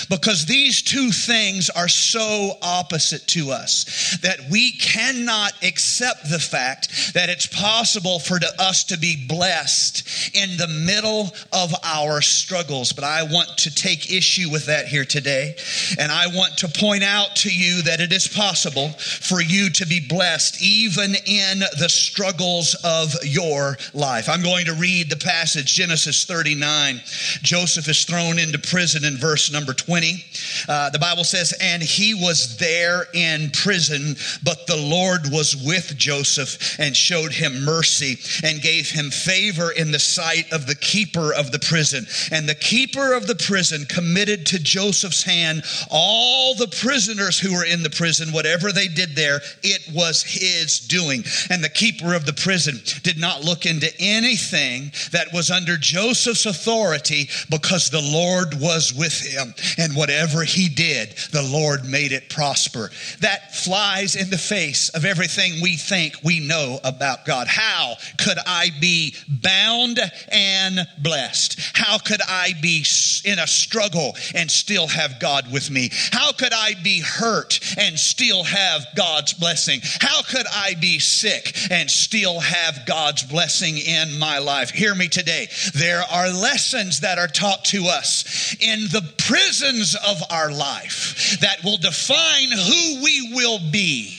because 0.09 0.45
these 0.45 0.81
two 0.81 1.11
things 1.11 1.69
are 1.69 1.87
so 1.87 2.51
opposite 2.61 3.25
to 3.27 3.51
us 3.51 4.17
that 4.21 4.39
we 4.51 4.71
cannot 4.71 5.51
accept 5.63 6.29
the 6.29 6.39
fact 6.39 7.13
that 7.13 7.29
it's 7.29 7.47
possible 7.47 8.19
for 8.19 8.39
us 8.59 8.83
to 8.85 8.97
be 8.97 9.25
blessed 9.27 10.35
in 10.35 10.57
the 10.57 10.67
middle 10.67 11.31
of 11.53 11.73
our 11.83 12.21
struggles. 12.21 12.93
But 12.93 13.03
I 13.03 13.23
want 13.23 13.57
to 13.59 13.73
take 13.73 14.11
issue 14.11 14.49
with 14.51 14.65
that 14.67 14.87
here 14.87 15.05
today. 15.05 15.55
And 15.99 16.11
I 16.11 16.27
want 16.27 16.57
to 16.59 16.67
point 16.67 17.03
out 17.03 17.35
to 17.37 17.53
you 17.53 17.81
that 17.83 17.99
it 17.99 18.11
is 18.11 18.27
possible 18.27 18.89
for 18.89 19.41
you 19.41 19.69
to 19.71 19.85
be 19.85 19.99
blessed 19.99 20.61
even 20.61 21.15
in 21.25 21.59
the 21.79 21.89
struggles 21.89 22.75
of 22.83 23.13
your 23.23 23.77
life. 23.93 24.29
I'm 24.29 24.43
going 24.43 24.65
to 24.65 24.73
read 24.73 25.09
the 25.09 25.17
passage, 25.17 25.73
Genesis 25.73 26.25
39. 26.25 27.01
Joseph 27.41 27.87
is 27.87 28.05
thrown 28.05 28.39
into 28.39 28.59
prison 28.59 29.03
in 29.03 29.17
verse 29.17 29.48
number 29.51 29.73
20. 29.73 30.23
Uh, 30.67 30.89
the 30.89 30.99
Bible 30.99 31.23
says, 31.23 31.53
And 31.61 31.81
he 31.81 32.13
was 32.13 32.57
there 32.57 33.05
in 33.13 33.51
prison, 33.51 34.15
but 34.43 34.67
the 34.67 34.77
Lord 34.77 35.21
was 35.31 35.55
with 35.55 35.95
Joseph 35.97 36.79
and 36.79 36.95
showed 36.95 37.31
him 37.31 37.63
mercy 37.63 38.17
and 38.43 38.61
gave 38.61 38.89
him 38.89 39.09
favor 39.09 39.71
in 39.71 39.91
the 39.91 39.99
sight 39.99 40.51
of 40.51 40.67
the 40.67 40.75
keeper 40.75 41.33
of 41.33 41.51
the 41.51 41.59
prison. 41.59 42.05
And 42.31 42.47
the 42.47 42.55
keeper 42.55 43.13
of 43.13 43.27
the 43.27 43.35
prison 43.35 43.85
committed 43.85 44.45
to 44.47 44.59
Joseph's 44.59 45.23
hand 45.23 45.63
all 45.89 46.55
the 46.55 46.67
prisoners 46.67 47.39
who 47.39 47.53
were 47.53 47.65
in 47.65 47.83
the 47.83 47.89
prison, 47.89 48.31
whatever 48.31 48.71
they 48.71 48.87
did 48.87 49.15
there, 49.15 49.41
it 49.63 49.81
was 49.93 50.23
his 50.23 50.79
doing. 50.79 51.23
And 51.49 51.63
the 51.63 51.69
keeper 51.69 52.13
of 52.13 52.25
the 52.25 52.33
prison 52.33 52.79
did 53.03 53.19
not 53.19 53.43
look 53.43 53.65
into 53.65 53.91
anything 53.99 54.91
that 55.11 55.27
was 55.33 55.51
under 55.51 55.77
Joseph's 55.77 56.45
authority 56.45 57.29
because 57.49 57.89
the 57.89 58.01
Lord 58.01 58.59
was 58.59 58.93
with 58.93 59.19
him 59.19 59.38
and 59.77 59.95
whatever 59.95 60.43
he 60.43 60.69
did, 60.69 61.15
the 61.31 61.41
Lord 61.41 61.85
made 61.85 62.11
it 62.11 62.29
prosper. 62.29 62.91
That 63.21 63.55
flies 63.55 64.15
in 64.15 64.29
the 64.29 64.37
face 64.37 64.89
of 64.89 65.05
everything 65.05 65.61
we 65.61 65.75
think 65.75 66.15
we 66.23 66.39
know 66.39 66.79
about 66.83 67.25
God. 67.25 67.47
How 67.47 67.95
could 68.17 68.37
I 68.45 68.69
be 68.79 69.15
bound 69.27 69.99
and 70.31 70.87
blessed? 70.97 71.59
How 71.73 71.97
could 71.97 72.21
I 72.27 72.53
be 72.61 72.85
in 73.25 73.39
a 73.39 73.47
struggle 73.47 74.15
and 74.35 74.49
still 74.49 74.87
have 74.87 75.19
God 75.19 75.51
with 75.51 75.69
me? 75.69 75.89
How 76.11 76.31
could 76.31 76.53
I 76.53 76.73
be 76.83 77.01
hurt 77.01 77.59
and 77.77 77.97
still 77.97 78.43
have 78.43 78.85
God's 78.95 79.33
blessing? 79.33 79.81
How 79.99 80.21
could 80.23 80.45
I 80.53 80.75
be 80.79 80.99
sick 80.99 81.53
and 81.71 81.89
still 81.89 82.39
have 82.39 82.85
God's 82.85 83.23
blessing 83.23 83.77
in 83.77 84.19
my 84.19 84.39
life? 84.39 84.69
Hear 84.69 84.95
me 84.95 85.07
today. 85.07 85.47
There 85.73 86.01
are 86.01 86.29
lessons 86.29 87.01
that 87.01 87.17
are 87.17 87.27
taught 87.27 87.65
to 87.65 87.85
us 87.85 88.55
in 88.59 88.81
the 88.91 89.13
prison 89.29 89.59
seasons 89.59 89.95
of 89.95 90.23
our 90.31 90.51
life 90.51 91.37
that 91.41 91.63
will 91.63 91.77
define 91.77 92.51
who 92.51 93.03
we 93.03 93.31
will 93.33 93.59
be 93.71 94.17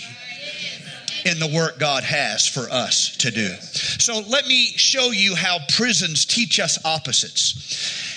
in 1.25 1.39
the 1.39 1.51
work 1.55 1.79
God 1.79 2.05
has 2.05 2.47
for 2.47 2.71
us 2.71 3.17
to 3.19 3.31
do. 3.31 3.49
So 3.99 4.21
let 4.29 4.47
me 4.47 4.67
show 4.77 5.11
you 5.11 5.35
how 5.35 5.59
prisons 5.69 6.25
teach 6.25 6.59
us 6.61 6.79
opposites 6.85 8.10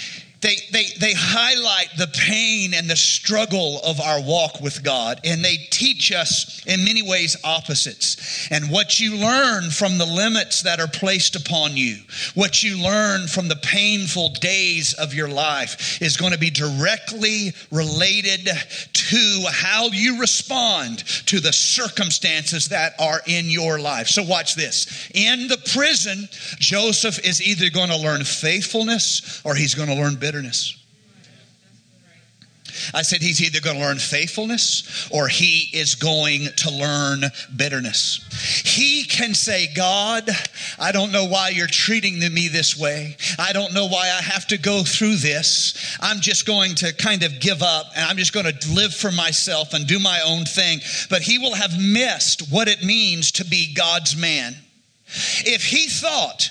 they, 0.43 0.57
they, 0.71 0.85
they 0.99 1.13
highlight 1.15 1.87
the 1.97 2.11
pain 2.27 2.73
and 2.73 2.89
the 2.89 2.97
struggle 2.97 3.79
of 3.85 4.01
our 4.01 4.21
walk 4.21 4.59
with 4.59 4.83
God, 4.83 5.21
and 5.23 5.43
they 5.43 5.55
teach 5.55 6.11
us 6.11 6.61
in 6.67 6.83
many 6.83 7.01
ways 7.01 7.37
opposites. 7.45 8.49
And 8.51 8.69
what 8.69 8.99
you 8.99 9.15
learn 9.15 9.71
from 9.71 9.97
the 9.97 10.05
limits 10.05 10.63
that 10.63 10.81
are 10.81 10.87
placed 10.87 11.37
upon 11.37 11.77
you, 11.77 11.95
what 12.35 12.61
you 12.61 12.83
learn 12.83 13.27
from 13.27 13.47
the 13.47 13.55
painful 13.55 14.29
days 14.41 14.93
of 14.93 15.13
your 15.13 15.29
life, 15.29 16.01
is 16.01 16.17
going 16.17 16.33
to 16.33 16.37
be 16.37 16.49
directly 16.49 17.53
related 17.71 18.49
to 18.91 19.45
how 19.49 19.87
you 19.87 20.19
respond 20.19 20.99
to 21.27 21.39
the 21.39 21.53
circumstances 21.53 22.67
that 22.67 22.95
are 22.99 23.21
in 23.27 23.45
your 23.45 23.79
life. 23.79 24.07
So, 24.07 24.23
watch 24.23 24.55
this. 24.55 25.09
In 25.13 25.47
the 25.47 25.61
prison, 25.73 26.27
Joseph 26.59 27.25
is 27.25 27.41
either 27.41 27.69
going 27.69 27.89
to 27.89 27.97
learn 27.97 28.25
faithfulness 28.25 29.41
or 29.45 29.55
he's 29.55 29.73
going 29.73 29.87
to 29.87 29.95
learn 29.95 30.15
bitterness 30.15 30.32
bitterness. 30.33 30.79
I 32.91 33.03
said 33.03 33.21
he's 33.21 33.39
either 33.39 33.61
going 33.61 33.77
to 33.77 33.83
learn 33.83 33.99
faithfulness 33.99 35.07
or 35.11 35.27
he 35.27 35.69
is 35.77 35.93
going 35.93 36.47
to 36.57 36.71
learn 36.71 37.21
bitterness. 37.55 38.63
He 38.65 39.03
can 39.03 39.35
say, 39.35 39.71
God, 39.75 40.27
I 40.79 40.91
don't 40.91 41.11
know 41.11 41.25
why 41.25 41.49
you're 41.49 41.67
treating 41.67 42.17
me 42.17 42.47
this 42.47 42.75
way. 42.75 43.15
I 43.37 43.53
don't 43.53 43.75
know 43.75 43.85
why 43.85 44.05
I 44.05 44.23
have 44.23 44.47
to 44.47 44.57
go 44.57 44.81
through 44.81 45.17
this. 45.17 45.95
I'm 46.01 46.19
just 46.19 46.47
going 46.47 46.73
to 46.75 46.93
kind 46.93 47.21
of 47.21 47.39
give 47.39 47.61
up 47.61 47.91
and 47.95 48.05
I'm 48.05 48.17
just 48.17 48.33
going 48.33 48.47
to 48.47 48.73
live 48.73 48.95
for 48.95 49.11
myself 49.11 49.75
and 49.75 49.85
do 49.85 49.99
my 49.99 50.21
own 50.25 50.45
thing. 50.45 50.79
But 51.11 51.21
he 51.21 51.37
will 51.37 51.53
have 51.53 51.79
missed 51.79 52.51
what 52.51 52.67
it 52.67 52.83
means 52.83 53.33
to 53.33 53.45
be 53.45 53.71
God's 53.75 54.17
man. 54.17 54.55
If 55.45 55.63
he 55.63 55.87
thought 55.89 56.49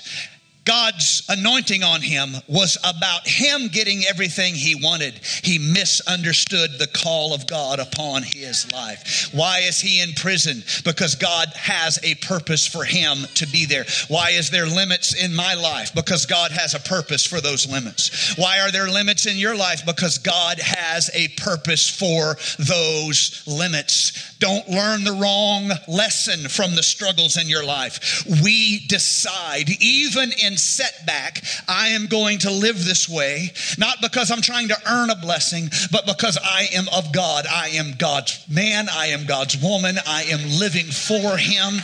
God's 0.65 1.23
anointing 1.27 1.83
on 1.83 2.01
him 2.01 2.35
was 2.47 2.77
about 2.83 3.27
him 3.27 3.67
getting 3.67 4.03
everything 4.05 4.55
he 4.55 4.75
wanted. 4.75 5.19
He 5.43 5.59
misunderstood 5.59 6.79
the 6.79 6.87
call 6.87 7.33
of 7.33 7.47
God 7.47 7.79
upon 7.79 8.23
his 8.23 8.71
life. 8.71 9.29
Why 9.33 9.59
is 9.59 9.81
he 9.81 10.01
in 10.01 10.13
prison? 10.13 10.63
Because 10.85 11.15
God 11.15 11.49
has 11.55 11.99
a 12.03 12.15
purpose 12.15 12.65
for 12.65 12.85
him 12.85 13.25
to 13.35 13.47
be 13.47 13.65
there. 13.65 13.85
Why 14.07 14.31
is 14.31 14.51
there 14.51 14.65
limits 14.65 15.13
in 15.21 15.35
my 15.35 15.53
life? 15.53 15.93
Because 15.93 16.25
God 16.25 16.51
has 16.51 16.73
a 16.73 16.79
purpose 16.79 17.25
for 17.25 17.41
those 17.41 17.69
limits. 17.69 18.37
Why 18.37 18.59
are 18.61 18.71
there 18.71 18.89
limits 18.89 19.25
in 19.25 19.37
your 19.37 19.55
life? 19.55 19.85
Because 19.85 20.17
God 20.17 20.59
has 20.59 21.09
a 21.13 21.27
purpose 21.29 21.89
for 21.89 22.37
those 22.57 23.43
limits. 23.47 24.33
Don't 24.39 24.67
learn 24.69 25.03
the 25.03 25.13
wrong 25.13 25.71
lesson 25.87 26.49
from 26.49 26.75
the 26.75 26.83
struggles 26.83 27.37
in 27.37 27.47
your 27.47 27.65
life. 27.65 28.25
We 28.43 28.85
decide, 28.87 29.69
even 29.81 30.31
in 30.43 30.52
setback, 30.57 31.43
I 31.67 31.89
am 31.89 32.07
going 32.07 32.39
to 32.39 32.51
live 32.51 32.83
this 32.83 33.09
way, 33.09 33.51
not 33.77 33.97
because 34.01 34.31
I'm 34.31 34.41
trying 34.41 34.69
to 34.69 34.77
earn 34.89 35.09
a 35.09 35.15
blessing, 35.15 35.69
but 35.91 36.05
because 36.05 36.37
I 36.43 36.67
am 36.73 36.85
of 36.95 37.11
God. 37.13 37.45
I 37.49 37.69
am 37.69 37.93
God's 37.97 38.43
man, 38.49 38.87
I 38.91 39.07
am 39.07 39.25
God's 39.25 39.61
woman, 39.61 39.97
I 40.05 40.23
am 40.23 40.59
living 40.59 40.85
for 40.85 41.37
Him. 41.37 41.75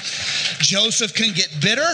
Joseph 0.59 1.13
can 1.13 1.33
get 1.33 1.49
bitter 1.61 1.87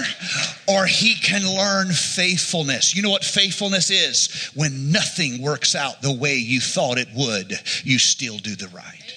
or 0.68 0.86
he 0.86 1.16
can 1.16 1.44
learn 1.44 1.92
faithfulness. 1.92 2.96
You 2.96 3.02
know 3.02 3.10
what 3.10 3.24
faithfulness 3.24 3.90
is? 3.92 4.52
When 4.56 4.92
nothing 4.92 5.42
works 5.42 5.76
out 5.76 6.02
the 6.02 6.14
way 6.14 6.36
you 6.36 6.60
thought 6.60 6.98
it 6.98 7.10
would, 7.16 7.60
you 7.84 8.00
still 8.00 8.38
do 8.38 8.56
the 8.56 8.68
right. 8.70 9.15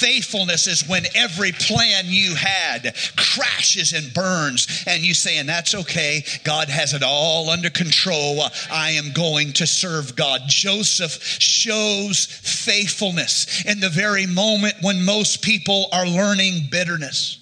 Faithfulness 0.00 0.66
is 0.66 0.88
when 0.88 1.04
every 1.14 1.52
plan 1.52 2.04
you 2.06 2.34
had 2.34 2.94
crashes 3.16 3.92
and 3.92 4.14
burns, 4.14 4.84
and 4.86 5.02
you 5.02 5.12
say, 5.12 5.36
and 5.36 5.46
that's 5.46 5.74
okay. 5.74 6.24
God 6.42 6.70
has 6.70 6.94
it 6.94 7.02
all 7.04 7.50
under 7.50 7.68
control. 7.68 8.40
I 8.72 8.92
am 8.92 9.12
going 9.12 9.52
to 9.54 9.66
serve 9.66 10.16
God. 10.16 10.40
Joseph 10.46 11.22
shows 11.22 12.24
faithfulness 12.24 13.64
in 13.66 13.80
the 13.80 13.90
very 13.90 14.24
moment 14.24 14.76
when 14.80 15.04
most 15.04 15.42
people 15.42 15.88
are 15.92 16.06
learning 16.06 16.68
bitterness. 16.70 17.36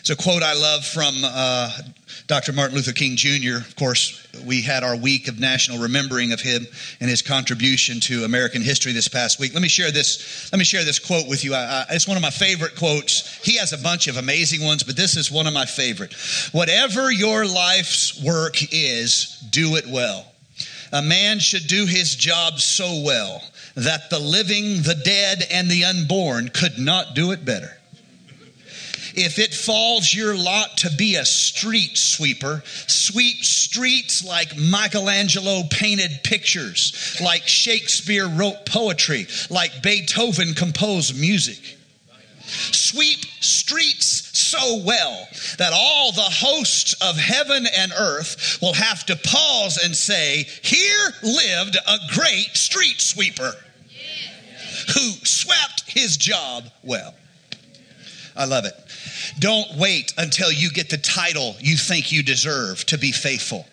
It's 0.00 0.10
a 0.10 0.16
quote 0.16 0.42
I 0.42 0.54
love 0.54 0.84
from 0.84 1.14
uh, 1.22 1.70
Dr. 2.30 2.52
Martin 2.52 2.76
Luther 2.76 2.92
King 2.92 3.16
Jr. 3.16 3.56
Of 3.56 3.74
course, 3.74 4.24
we 4.46 4.62
had 4.62 4.84
our 4.84 4.94
week 4.94 5.26
of 5.26 5.40
national 5.40 5.78
remembering 5.78 6.30
of 6.30 6.40
him 6.40 6.64
and 7.00 7.10
his 7.10 7.22
contribution 7.22 7.98
to 8.02 8.22
American 8.22 8.62
history 8.62 8.92
this 8.92 9.08
past 9.08 9.40
week. 9.40 9.52
Let 9.52 9.62
me 9.62 9.68
share 9.68 9.90
this. 9.90 10.48
Let 10.52 10.60
me 10.60 10.64
share 10.64 10.84
this 10.84 11.00
quote 11.00 11.26
with 11.26 11.44
you. 11.44 11.54
I, 11.54 11.58
I, 11.58 11.86
it's 11.90 12.06
one 12.06 12.16
of 12.16 12.22
my 12.22 12.30
favorite 12.30 12.76
quotes. 12.76 13.44
He 13.44 13.56
has 13.56 13.72
a 13.72 13.78
bunch 13.78 14.06
of 14.06 14.16
amazing 14.16 14.64
ones, 14.64 14.84
but 14.84 14.96
this 14.96 15.16
is 15.16 15.28
one 15.28 15.48
of 15.48 15.52
my 15.52 15.64
favorite. 15.66 16.14
Whatever 16.52 17.10
your 17.10 17.44
life's 17.46 18.22
work 18.22 18.58
is, 18.70 19.44
do 19.50 19.74
it 19.74 19.88
well. 19.88 20.24
A 20.92 21.02
man 21.02 21.40
should 21.40 21.66
do 21.66 21.84
his 21.84 22.14
job 22.14 22.60
so 22.60 23.02
well 23.04 23.42
that 23.74 24.08
the 24.08 24.20
living, 24.20 24.82
the 24.82 25.00
dead, 25.04 25.42
and 25.50 25.68
the 25.68 25.84
unborn 25.84 26.50
could 26.50 26.78
not 26.78 27.16
do 27.16 27.32
it 27.32 27.44
better. 27.44 27.79
If 29.14 29.38
it 29.38 29.54
falls 29.54 30.14
your 30.14 30.36
lot 30.36 30.78
to 30.78 30.90
be 30.96 31.16
a 31.16 31.24
street 31.24 31.96
sweeper, 31.96 32.62
sweep 32.86 33.44
streets 33.44 34.24
like 34.24 34.56
Michelangelo 34.56 35.62
painted 35.70 36.20
pictures, 36.22 37.16
like 37.22 37.46
Shakespeare 37.46 38.28
wrote 38.28 38.66
poetry, 38.66 39.26
like 39.48 39.82
Beethoven 39.82 40.54
composed 40.54 41.18
music. 41.18 41.78
Sweep 42.42 43.24
streets 43.40 44.38
so 44.38 44.82
well 44.84 45.28
that 45.58 45.72
all 45.72 46.12
the 46.12 46.22
hosts 46.22 46.94
of 47.00 47.16
heaven 47.16 47.66
and 47.66 47.92
earth 47.96 48.58
will 48.60 48.72
have 48.72 49.06
to 49.06 49.16
pause 49.16 49.78
and 49.78 49.94
say, 49.94 50.46
Here 50.62 51.14
lived 51.22 51.76
a 51.76 51.98
great 52.14 52.56
street 52.56 53.00
sweeper 53.00 53.52
who 54.94 55.10
swept 55.22 55.84
his 55.86 56.16
job 56.16 56.64
well. 56.82 57.14
I 58.36 58.46
love 58.46 58.64
it. 58.64 58.74
Don't 59.38 59.76
wait 59.76 60.12
until 60.18 60.50
you 60.52 60.70
get 60.70 60.90
the 60.90 60.98
title 60.98 61.56
you 61.60 61.76
think 61.76 62.12
you 62.12 62.22
deserve 62.22 62.84
to 62.86 62.98
be 62.98 63.12
faithful. 63.12 63.66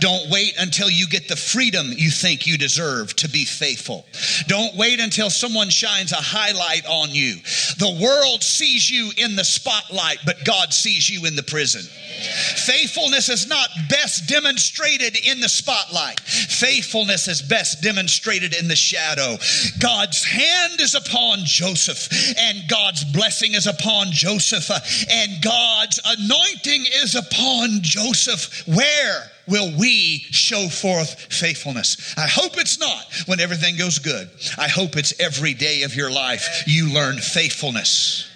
Don't 0.00 0.30
wait 0.30 0.54
until 0.58 0.90
you 0.90 1.06
get 1.06 1.28
the 1.28 1.36
freedom 1.36 1.92
you 1.94 2.10
think 2.10 2.46
you 2.46 2.58
deserve 2.58 3.14
to 3.16 3.28
be 3.28 3.44
faithful. 3.44 4.06
Don't 4.46 4.76
wait 4.76 5.00
until 5.00 5.30
someone 5.30 5.70
shines 5.70 6.12
a 6.12 6.16
highlight 6.16 6.86
on 6.86 7.10
you. 7.10 7.36
The 7.78 7.98
world 8.02 8.42
sees 8.42 8.90
you 8.90 9.10
in 9.16 9.36
the 9.36 9.44
spotlight, 9.44 10.18
but 10.24 10.44
God 10.44 10.72
sees 10.72 11.08
you 11.08 11.26
in 11.26 11.36
the 11.36 11.42
prison. 11.42 11.82
Faithfulness 11.82 13.28
is 13.28 13.48
not 13.48 13.68
best 13.88 14.28
demonstrated 14.28 15.18
in 15.26 15.40
the 15.40 15.48
spotlight. 15.48 16.20
Faithfulness 16.20 17.26
is 17.26 17.42
best 17.42 17.82
demonstrated 17.82 18.54
in 18.54 18.68
the 18.68 18.76
shadow. 18.76 19.36
God's 19.80 20.24
hand 20.24 20.80
is 20.80 20.94
upon 20.94 21.40
Joseph, 21.44 22.08
and 22.38 22.68
God's 22.68 23.04
blessing 23.04 23.54
is 23.54 23.66
upon 23.66 24.08
Joseph, 24.10 24.70
and 25.10 25.42
God's 25.42 26.00
anointing 26.04 26.86
is 27.02 27.14
upon 27.14 27.80
Joseph. 27.82 28.66
Where? 28.68 29.31
Will 29.46 29.76
we 29.78 30.18
show 30.30 30.68
forth 30.68 31.32
faithfulness? 31.32 32.14
I 32.16 32.26
hope 32.28 32.58
it's 32.58 32.78
not 32.78 33.04
when 33.26 33.40
everything 33.40 33.76
goes 33.76 33.98
good. 33.98 34.30
I 34.58 34.68
hope 34.68 34.96
it's 34.96 35.18
every 35.20 35.54
day 35.54 35.82
of 35.82 35.94
your 35.94 36.10
life 36.10 36.64
you 36.66 36.92
learn 36.92 37.18
faithfulness 37.18 38.28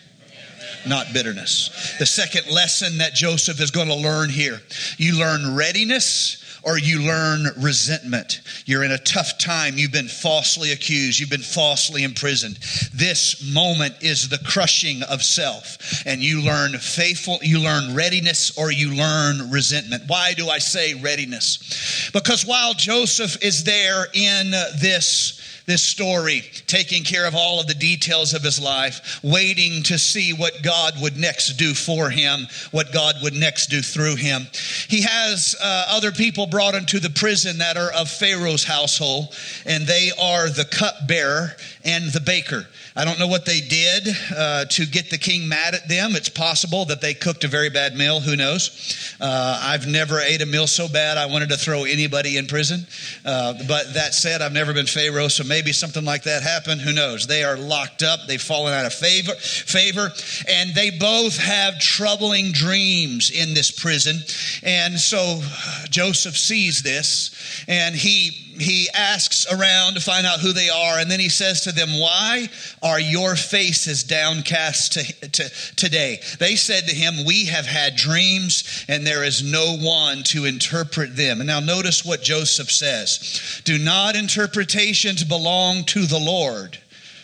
not 0.88 1.12
bitterness. 1.12 1.96
The 1.98 2.06
second 2.06 2.48
lesson 2.48 2.98
that 2.98 3.12
Joseph 3.12 3.60
is 3.60 3.72
going 3.72 3.88
to 3.88 3.94
learn 3.96 4.30
here 4.30 4.60
you 4.98 5.18
learn 5.18 5.56
readiness 5.56 6.45
or 6.66 6.76
you 6.76 7.00
learn 7.00 7.46
resentment. 7.56 8.40
You're 8.66 8.82
in 8.82 8.90
a 8.90 8.98
tough 8.98 9.38
time. 9.38 9.78
You've 9.78 9.92
been 9.92 10.08
falsely 10.08 10.72
accused. 10.72 11.20
You've 11.20 11.30
been 11.30 11.40
falsely 11.40 12.02
imprisoned. 12.02 12.58
This 12.92 13.54
moment 13.54 13.94
is 14.00 14.28
the 14.28 14.38
crushing 14.38 15.04
of 15.04 15.22
self. 15.22 16.02
And 16.04 16.20
you 16.20 16.42
learn 16.42 16.72
faithful, 16.72 17.38
you 17.40 17.60
learn 17.60 17.94
readiness 17.94 18.58
or 18.58 18.72
you 18.72 18.92
learn 18.92 19.48
resentment. 19.50 20.04
Why 20.08 20.34
do 20.34 20.48
I 20.48 20.58
say 20.58 20.94
readiness? 20.94 22.10
Because 22.12 22.44
while 22.44 22.74
Joseph 22.74 23.42
is 23.44 23.62
there 23.62 24.08
in 24.12 24.50
this 24.50 25.40
this 25.66 25.82
story, 25.82 26.42
taking 26.66 27.02
care 27.02 27.26
of 27.26 27.34
all 27.34 27.60
of 27.60 27.66
the 27.66 27.74
details 27.74 28.34
of 28.34 28.42
his 28.42 28.60
life, 28.60 29.18
waiting 29.22 29.82
to 29.82 29.98
see 29.98 30.32
what 30.32 30.62
God 30.62 30.94
would 31.00 31.16
next 31.16 31.54
do 31.54 31.74
for 31.74 32.08
him, 32.08 32.46
what 32.70 32.92
God 32.92 33.16
would 33.22 33.34
next 33.34 33.66
do 33.66 33.82
through 33.82 34.14
him. 34.14 34.46
He 34.88 35.02
has 35.02 35.56
uh, 35.60 35.86
other 35.88 36.12
people 36.12 36.46
brought 36.46 36.76
into 36.76 37.00
the 37.00 37.10
prison 37.10 37.58
that 37.58 37.76
are 37.76 37.92
of 37.92 38.08
Pharaoh's 38.08 38.64
household, 38.64 39.34
and 39.64 39.86
they 39.86 40.12
are 40.20 40.48
the 40.48 40.64
cupbearer 40.64 41.56
and 41.84 42.12
the 42.12 42.20
baker. 42.20 42.66
I 42.98 43.04
don't 43.04 43.18
know 43.18 43.26
what 43.26 43.44
they 43.44 43.60
did 43.60 44.08
uh, 44.34 44.64
to 44.64 44.86
get 44.86 45.10
the 45.10 45.18
king 45.18 45.46
mad 45.48 45.74
at 45.74 45.86
them. 45.86 46.16
It's 46.16 46.30
possible 46.30 46.86
that 46.86 47.02
they 47.02 47.12
cooked 47.12 47.44
a 47.44 47.48
very 47.48 47.68
bad 47.68 47.94
meal. 47.94 48.20
Who 48.20 48.36
knows? 48.36 49.16
Uh, 49.20 49.60
I've 49.62 49.86
never 49.86 50.18
ate 50.18 50.40
a 50.40 50.46
meal 50.46 50.66
so 50.66 50.88
bad 50.88 51.18
I 51.18 51.26
wanted 51.26 51.50
to 51.50 51.58
throw 51.58 51.84
anybody 51.84 52.38
in 52.38 52.46
prison. 52.46 52.86
Uh, 53.22 53.52
but 53.68 53.92
that 53.92 54.14
said, 54.14 54.40
I've 54.40 54.54
never 54.54 54.72
been 54.72 54.86
Pharaoh, 54.86 55.28
so 55.28 55.44
maybe 55.44 55.72
something 55.72 56.06
like 56.06 56.22
that 56.22 56.42
happened. 56.42 56.80
Who 56.80 56.94
knows? 56.94 57.26
They 57.26 57.44
are 57.44 57.58
locked 57.58 58.02
up. 58.02 58.20
They've 58.26 58.40
fallen 58.40 58.72
out 58.72 58.86
of 58.86 58.94
favor, 58.94 59.34
favor, 59.34 60.10
and 60.48 60.74
they 60.74 60.88
both 60.88 61.36
have 61.36 61.78
troubling 61.78 62.52
dreams 62.52 63.30
in 63.30 63.52
this 63.52 63.70
prison. 63.70 64.20
And 64.62 64.98
so 64.98 65.42
Joseph 65.90 66.36
sees 66.38 66.82
this, 66.82 67.62
and 67.68 67.94
he 67.94 68.45
he 68.58 68.88
asks 68.94 69.46
around 69.52 69.94
to 69.94 70.00
find 70.00 70.26
out 70.26 70.40
who 70.40 70.52
they 70.52 70.68
are, 70.68 70.98
and 70.98 71.10
then 71.10 71.20
he 71.20 71.28
says 71.28 71.62
to 71.62 71.72
them, 71.72 71.98
Why 71.98 72.48
are 72.82 73.00
your 73.00 73.36
faces 73.36 74.04
downcast 74.04 74.92
to, 74.94 75.30
to, 75.30 75.74
today? 75.76 76.20
They 76.38 76.56
said 76.56 76.88
to 76.88 76.94
him, 76.94 77.24
We 77.26 77.46
have 77.46 77.66
had 77.66 77.96
dreams, 77.96 78.84
and 78.88 79.06
there 79.06 79.24
is 79.24 79.42
no 79.42 79.76
one 79.76 80.22
to 80.24 80.44
interpret 80.44 81.16
them. 81.16 81.40
And 81.40 81.46
now 81.46 81.60
notice 81.60 82.04
what 82.04 82.22
Joseph 82.22 82.70
says 82.70 83.60
Do 83.64 83.78
not 83.78 84.16
interpretations 84.16 85.24
belong 85.24 85.84
to 85.84 86.06
the 86.06 86.18
Lord, 86.18 86.78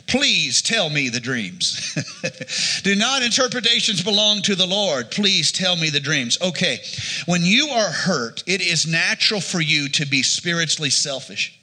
Please 0.07 0.63
tell 0.63 0.91
me 0.91 1.09
the 1.09 1.21
dreams. 1.21 1.95
Do 2.83 2.95
not 2.95 3.23
interpretations 3.23 4.03
belong 4.03 4.43
to 4.43 4.55
the 4.55 4.67
Lord? 4.67 5.11
Please 5.11 5.53
tell 5.53 5.77
me 5.77 5.91
the 5.91 6.01
dreams. 6.01 6.39
Okay, 6.41 6.79
when 7.27 7.43
you 7.43 7.69
are 7.69 7.91
hurt, 7.91 8.43
it 8.47 8.61
is 8.61 8.87
natural 8.87 9.41
for 9.41 9.61
you 9.61 9.89
to 9.91 10.07
be 10.07 10.23
spiritually 10.23 10.91
selfish. 10.91 11.59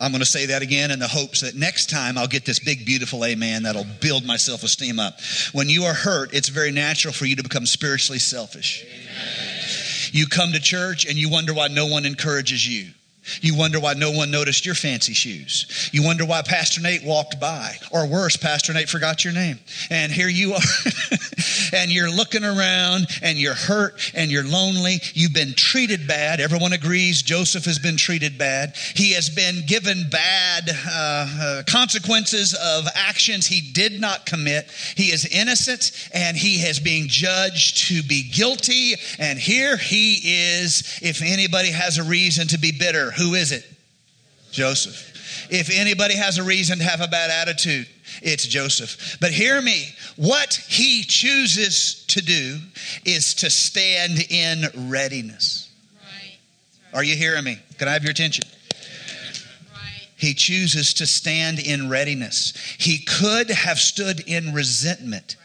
I'm 0.00 0.10
going 0.10 0.20
to 0.20 0.26
say 0.26 0.46
that 0.46 0.62
again 0.62 0.90
in 0.90 0.98
the 0.98 1.06
hopes 1.06 1.42
that 1.42 1.54
next 1.54 1.88
time 1.88 2.18
I'll 2.18 2.26
get 2.26 2.44
this 2.44 2.58
big, 2.58 2.84
beautiful 2.84 3.24
amen 3.24 3.62
that'll 3.62 3.86
build 4.00 4.26
my 4.26 4.36
self 4.36 4.64
esteem 4.64 4.98
up. 4.98 5.20
When 5.52 5.68
you 5.68 5.84
are 5.84 5.94
hurt, 5.94 6.34
it's 6.34 6.48
very 6.48 6.72
natural 6.72 7.14
for 7.14 7.24
you 7.24 7.36
to 7.36 7.42
become 7.44 7.66
spiritually 7.66 8.18
selfish. 8.18 8.84
Amen. 8.84 9.52
You 10.12 10.26
come 10.26 10.52
to 10.52 10.60
church 10.60 11.06
and 11.06 11.16
you 11.16 11.28
wonder 11.30 11.54
why 11.54 11.68
no 11.68 11.86
one 11.86 12.04
encourages 12.04 12.66
you. 12.66 12.90
You 13.40 13.56
wonder 13.56 13.78
why 13.78 13.94
no 13.94 14.10
one 14.10 14.30
noticed 14.30 14.66
your 14.66 14.74
fancy 14.74 15.14
shoes. 15.14 15.90
You 15.92 16.02
wonder 16.02 16.24
why 16.24 16.42
Pastor 16.42 16.80
Nate 16.80 17.04
walked 17.04 17.38
by. 17.38 17.76
Or 17.92 18.06
worse, 18.06 18.36
Pastor 18.36 18.72
Nate 18.72 18.88
forgot 18.88 19.24
your 19.24 19.32
name. 19.32 19.60
And 19.90 20.10
here 20.10 20.28
you 20.28 20.54
are. 20.54 20.60
and 21.72 21.90
you're 21.90 22.10
looking 22.10 22.44
around 22.44 23.06
and 23.22 23.38
you're 23.38 23.54
hurt 23.54 24.12
and 24.14 24.30
you're 24.30 24.46
lonely. 24.46 25.00
You've 25.14 25.32
been 25.32 25.54
treated 25.54 26.08
bad. 26.08 26.40
Everyone 26.40 26.72
agrees 26.72 27.22
Joseph 27.22 27.64
has 27.66 27.78
been 27.78 27.96
treated 27.96 28.38
bad. 28.38 28.74
He 28.96 29.12
has 29.12 29.30
been 29.30 29.64
given 29.66 30.08
bad 30.10 30.68
uh, 30.68 31.26
uh, 31.40 31.62
consequences 31.68 32.54
of 32.54 32.88
actions 32.94 33.46
he 33.46 33.60
did 33.72 34.00
not 34.00 34.26
commit. 34.26 34.68
He 34.96 35.12
is 35.12 35.26
innocent 35.26 35.92
and 36.12 36.36
he 36.36 36.56
is 36.56 36.80
being 36.80 37.06
judged 37.06 37.88
to 37.88 38.02
be 38.02 38.28
guilty. 38.28 38.94
And 39.20 39.38
here 39.38 39.76
he 39.76 40.14
is. 40.24 40.98
If 41.02 41.22
anybody 41.22 41.70
has 41.70 41.98
a 41.98 42.02
reason 42.02 42.48
to 42.48 42.58
be 42.58 42.72
bitter, 42.72 43.11
who 43.16 43.34
is 43.34 43.52
it? 43.52 43.64
Joseph. 44.50 45.10
If 45.50 45.70
anybody 45.70 46.14
has 46.14 46.38
a 46.38 46.42
reason 46.42 46.78
to 46.78 46.84
have 46.84 47.00
a 47.00 47.08
bad 47.08 47.30
attitude, 47.30 47.86
it's 48.22 48.46
Joseph. 48.46 49.16
But 49.20 49.32
hear 49.32 49.60
me, 49.60 49.86
what 50.16 50.54
he 50.54 51.02
chooses 51.02 52.04
to 52.08 52.20
do 52.20 52.58
is 53.04 53.34
to 53.34 53.50
stand 53.50 54.18
in 54.30 54.90
readiness. 54.90 55.70
Right. 55.96 56.38
Are 56.94 57.02
you 57.02 57.16
hearing 57.16 57.44
me? 57.44 57.58
Can 57.78 57.88
I 57.88 57.92
have 57.92 58.02
your 58.02 58.12
attention? 58.12 58.44
He 60.22 60.34
chooses 60.34 60.94
to 60.94 61.06
stand 61.06 61.58
in 61.58 61.90
readiness. 61.90 62.52
He 62.78 62.98
could 62.98 63.50
have 63.50 63.80
stood 63.80 64.20
in 64.20 64.54
resentment, 64.54 65.36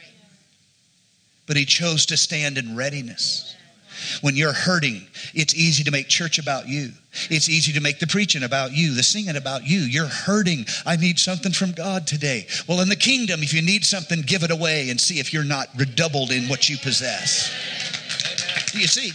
but 1.47 1.57
he 1.57 1.65
chose 1.65 2.05
to 2.05 2.17
stand 2.17 2.59
in 2.59 2.75
readiness. 2.75 3.56
When 4.21 4.35
you're 4.35 4.53
hurting, 4.53 5.07
it's 5.33 5.55
easy 5.55 5.83
to 5.83 5.91
make 5.91 6.07
church 6.07 6.39
about 6.39 6.67
you. 6.67 6.91
It's 7.29 7.49
easy 7.49 7.73
to 7.73 7.81
make 7.81 7.99
the 7.99 8.07
preaching 8.07 8.43
about 8.43 8.73
you, 8.73 8.93
the 8.93 9.03
singing 9.03 9.35
about 9.35 9.65
you. 9.65 9.79
You're 9.79 10.07
hurting. 10.07 10.65
I 10.85 10.95
need 10.95 11.19
something 11.19 11.51
from 11.51 11.71
God 11.71 12.05
today. 12.05 12.47
Well, 12.67 12.81
in 12.81 12.89
the 12.89 12.95
kingdom, 12.95 13.41
if 13.41 13.53
you 13.53 13.61
need 13.61 13.85
something, 13.85 14.21
give 14.21 14.43
it 14.43 14.51
away 14.51 14.89
and 14.89 14.99
see 14.99 15.19
if 15.19 15.33
you're 15.33 15.43
not 15.43 15.67
redoubled 15.75 16.31
in 16.31 16.47
what 16.47 16.69
you 16.69 16.77
possess. 16.77 17.51
You 18.73 18.87
see? 18.87 19.11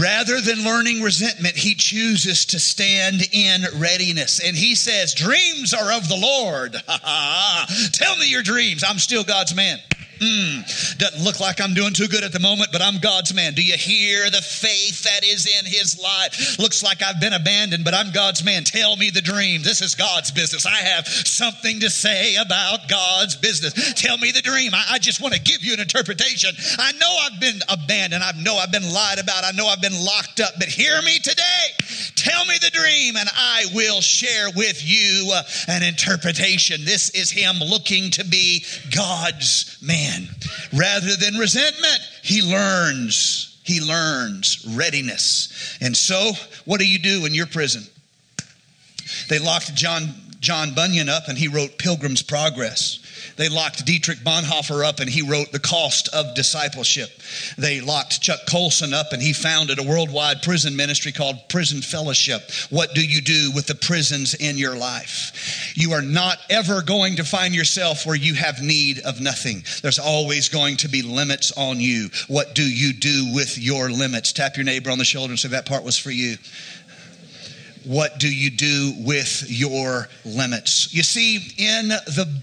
Rather 0.00 0.40
than 0.40 0.64
learning 0.64 1.00
resentment, 1.00 1.56
he 1.56 1.74
chooses 1.74 2.44
to 2.46 2.58
stand 2.58 3.22
in 3.32 3.62
readiness. 3.76 4.40
And 4.44 4.56
he 4.56 4.74
says, 4.74 5.14
Dreams 5.14 5.72
are 5.72 5.92
of 5.92 6.08
the 6.08 6.16
Lord. 6.16 6.72
Tell 7.92 8.16
me 8.16 8.28
your 8.28 8.42
dreams. 8.42 8.82
I'm 8.86 8.98
still 8.98 9.24
God's 9.24 9.54
man. 9.54 9.78
Mm, 10.18 10.98
doesn't 10.98 11.22
look 11.22 11.40
like 11.40 11.60
I'm 11.60 11.74
doing 11.74 11.92
too 11.92 12.08
good 12.08 12.24
at 12.24 12.32
the 12.32 12.40
moment, 12.40 12.70
but 12.72 12.80
I'm 12.80 12.98
God's 12.98 13.34
man. 13.34 13.54
Do 13.54 13.62
you 13.62 13.76
hear 13.76 14.30
the 14.30 14.40
faith 14.42 15.02
that 15.04 15.24
is 15.24 15.46
in 15.46 15.66
his 15.66 16.00
life? 16.00 16.58
Looks 16.58 16.82
like 16.82 17.02
I've 17.02 17.20
been 17.20 17.32
abandoned, 17.32 17.84
but 17.84 17.94
I'm 17.94 18.12
God's 18.12 18.44
man. 18.44 18.64
Tell 18.64 18.96
me 18.96 19.10
the 19.10 19.20
dream. 19.20 19.62
This 19.62 19.82
is 19.82 19.94
God's 19.94 20.30
business. 20.30 20.64
I 20.64 20.76
have 20.76 21.06
something 21.06 21.80
to 21.80 21.90
say 21.90 22.36
about 22.36 22.88
God's 22.88 23.36
business. 23.36 23.94
Tell 23.94 24.16
me 24.18 24.30
the 24.32 24.42
dream. 24.42 24.74
I, 24.74 24.84
I 24.92 24.98
just 24.98 25.20
want 25.20 25.34
to 25.34 25.40
give 25.40 25.62
you 25.62 25.74
an 25.74 25.80
interpretation. 25.80 26.50
I 26.78 26.92
know 26.92 27.16
I've 27.22 27.40
been 27.40 27.60
abandoned. 27.68 28.22
I 28.22 28.32
know 28.40 28.56
I've 28.56 28.72
been 28.72 28.90
lied 28.92 29.18
about. 29.18 29.44
I 29.44 29.52
know 29.52 29.66
I've 29.66 29.82
been 29.82 30.04
locked 30.04 30.40
up, 30.40 30.54
but 30.58 30.68
hear 30.68 31.00
me 31.02 31.18
today. 31.18 32.14
Tell 32.26 32.44
me 32.44 32.54
the 32.60 32.70
dream, 32.70 33.16
and 33.16 33.28
I 33.34 33.66
will 33.72 34.00
share 34.00 34.48
with 34.56 34.82
you 34.84 35.30
uh, 35.32 35.42
an 35.68 35.82
interpretation. 35.82 36.84
This 36.84 37.10
is 37.10 37.30
him 37.30 37.56
looking 37.58 38.10
to 38.12 38.24
be 38.24 38.64
God's 38.94 39.78
man 39.80 39.96
man. 39.96 40.28
Rather 40.74 41.16
than 41.16 41.34
resentment, 41.34 42.00
he 42.22 42.42
learns. 42.42 43.58
He 43.64 43.80
learns 43.80 44.64
readiness. 44.76 45.76
And 45.80 45.96
so, 45.96 46.32
what 46.64 46.78
do 46.78 46.88
you 46.88 46.98
do 46.98 47.26
in 47.26 47.34
your 47.34 47.46
prison? 47.46 47.82
They 49.28 49.38
locked 49.38 49.74
John, 49.74 50.14
John 50.40 50.74
Bunyan 50.74 51.08
up 51.08 51.28
and 51.28 51.36
he 51.36 51.48
wrote 51.48 51.78
Pilgrim's 51.78 52.22
Progress. 52.22 53.00
They 53.36 53.48
locked 53.48 53.84
Dietrich 53.84 54.18
Bonhoeffer 54.18 54.84
up 54.84 55.00
and 55.00 55.10
he 55.10 55.22
wrote 55.22 55.52
The 55.52 55.58
Cost 55.58 56.08
of 56.14 56.34
Discipleship. 56.34 57.10
They 57.58 57.80
locked 57.80 58.20
Chuck 58.20 58.40
Colson 58.48 58.94
up 58.94 59.12
and 59.12 59.22
he 59.22 59.32
founded 59.32 59.78
a 59.78 59.88
worldwide 59.88 60.42
prison 60.42 60.76
ministry 60.76 61.12
called 61.12 61.48
Prison 61.48 61.82
Fellowship. 61.82 62.42
What 62.70 62.94
do 62.94 63.04
you 63.04 63.20
do 63.20 63.50
with 63.54 63.66
the 63.66 63.74
prisons 63.74 64.34
in 64.34 64.56
your 64.56 64.76
life? 64.76 65.72
You 65.74 65.92
are 65.92 66.02
not 66.02 66.38
ever 66.48 66.82
going 66.82 67.16
to 67.16 67.24
find 67.24 67.54
yourself 67.54 68.06
where 68.06 68.16
you 68.16 68.34
have 68.34 68.62
need 68.62 69.00
of 69.00 69.20
nothing. 69.20 69.64
There's 69.82 69.98
always 69.98 70.48
going 70.48 70.76
to 70.78 70.88
be 70.88 71.02
limits 71.02 71.52
on 71.52 71.80
you. 71.80 72.08
What 72.28 72.54
do 72.54 72.62
you 72.62 72.92
do 72.92 73.32
with 73.34 73.58
your 73.58 73.90
limits? 73.90 74.32
Tap 74.32 74.56
your 74.56 74.64
neighbor 74.64 74.90
on 74.90 74.98
the 74.98 75.04
shoulder 75.04 75.32
and 75.32 75.38
say, 75.38 75.48
That 75.48 75.66
part 75.66 75.84
was 75.84 75.98
for 75.98 76.10
you 76.10 76.36
what 77.86 78.18
do 78.18 78.28
you 78.28 78.50
do 78.50 78.94
with 78.98 79.44
your 79.48 80.08
limits? 80.24 80.92
You 80.92 81.04
see, 81.04 81.36
in 81.56 81.88
the 81.88 82.42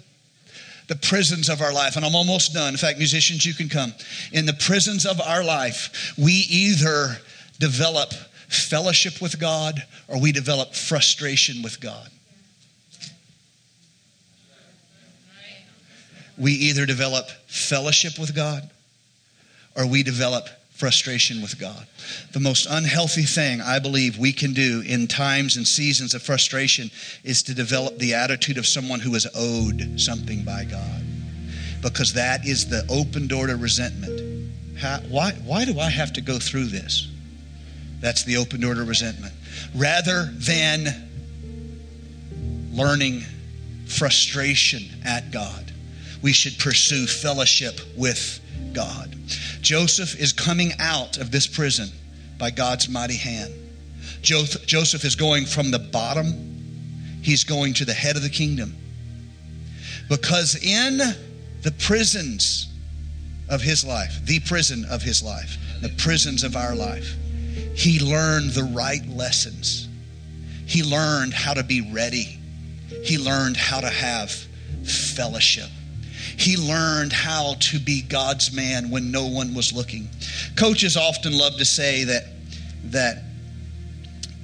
the 0.93 1.07
prisons 1.07 1.49
of 1.49 1.61
our 1.61 1.73
life, 1.73 1.95
and 1.95 2.05
I'm 2.05 2.13
almost 2.13 2.53
done. 2.53 2.73
In 2.73 2.77
fact, 2.77 2.99
musicians, 2.99 3.45
you 3.45 3.53
can 3.55 3.67
come. 3.67 3.93
In 4.31 4.45
the 4.45 4.53
prisons 4.53 5.05
of 5.07 5.19
our 5.21 5.43
life, 5.43 6.13
we 6.17 6.31
either 6.49 7.17
develop 7.59 8.13
fellowship 8.47 9.19
with 9.19 9.39
God 9.39 9.81
or 10.07 10.21
we 10.21 10.31
develop 10.31 10.75
frustration 10.75 11.63
with 11.63 11.79
God. 11.79 12.07
We 16.37 16.51
either 16.51 16.85
develop 16.85 17.27
fellowship 17.47 18.19
with 18.19 18.35
God 18.35 18.69
or 19.75 19.87
we 19.87 20.03
develop 20.03 20.47
frustration 20.83 21.41
with 21.41 21.57
God. 21.57 21.87
The 22.33 22.41
most 22.41 22.67
unhealthy 22.69 23.23
thing 23.23 23.61
I 23.61 23.79
believe 23.79 24.17
we 24.17 24.33
can 24.33 24.51
do 24.51 24.83
in 24.85 25.07
times 25.07 25.55
and 25.55 25.65
seasons 25.65 26.13
of 26.13 26.21
frustration 26.21 26.91
is 27.23 27.41
to 27.43 27.53
develop 27.53 27.97
the 27.99 28.15
attitude 28.15 28.57
of 28.57 28.67
someone 28.67 28.99
who 28.99 29.15
is 29.15 29.25
owed 29.33 29.97
something 29.97 30.43
by 30.43 30.65
God. 30.65 31.01
Because 31.81 32.11
that 32.15 32.45
is 32.45 32.67
the 32.67 32.85
open 32.89 33.27
door 33.27 33.47
to 33.47 33.55
resentment. 33.55 34.51
How, 34.77 34.97
why, 35.07 35.31
why 35.45 35.63
do 35.63 35.79
I 35.79 35.89
have 35.89 36.11
to 36.13 36.21
go 36.21 36.37
through 36.37 36.65
this? 36.65 37.07
That's 38.01 38.25
the 38.25 38.35
open 38.35 38.59
door 38.59 38.73
to 38.73 38.83
resentment. 38.83 39.33
Rather 39.73 40.33
than 40.33 41.09
learning 42.73 43.21
frustration 43.85 44.81
at 45.05 45.31
God, 45.31 45.71
we 46.21 46.33
should 46.33 46.59
pursue 46.59 47.07
fellowship 47.07 47.79
with 47.95 48.41
God. 48.73 49.15
Joseph 49.63 50.19
is 50.19 50.33
coming 50.33 50.73
out 50.79 51.17
of 51.17 51.31
this 51.31 51.47
prison 51.47 51.89
by 52.37 52.51
God's 52.51 52.89
mighty 52.89 53.15
hand. 53.15 53.53
Joseph 54.21 55.05
is 55.05 55.15
going 55.15 55.45
from 55.45 55.71
the 55.71 55.79
bottom, 55.79 57.19
he's 57.23 57.43
going 57.43 57.73
to 57.75 57.85
the 57.85 57.93
head 57.93 58.15
of 58.17 58.21
the 58.21 58.29
kingdom. 58.29 58.75
Because 60.09 60.61
in 60.61 60.97
the 60.97 61.71
prisons 61.79 62.67
of 63.49 63.61
his 63.61 63.85
life, 63.85 64.19
the 64.25 64.41
prison 64.41 64.85
of 64.89 65.01
his 65.01 65.23
life, 65.23 65.57
the 65.81 65.89
prisons 65.97 66.43
of 66.43 66.55
our 66.57 66.75
life, 66.75 67.15
he 67.73 67.99
learned 67.99 68.51
the 68.51 68.65
right 68.65 69.07
lessons. 69.07 69.87
He 70.65 70.83
learned 70.83 71.33
how 71.33 71.53
to 71.53 71.63
be 71.63 71.89
ready. 71.93 72.37
He 73.03 73.17
learned 73.17 73.55
how 73.55 73.79
to 73.79 73.89
have 73.89 74.31
fellowship. 74.83 75.69
He 76.37 76.57
learned 76.57 77.13
how 77.13 77.55
to 77.59 77.79
be 77.79 78.01
God's 78.01 78.53
man 78.53 78.89
when 78.89 79.11
no 79.11 79.27
one 79.27 79.53
was 79.53 79.73
looking. 79.73 80.09
Coaches 80.55 80.97
often 80.97 81.37
love 81.37 81.57
to 81.57 81.65
say 81.65 82.03
that 82.05 82.25
that 82.85 83.23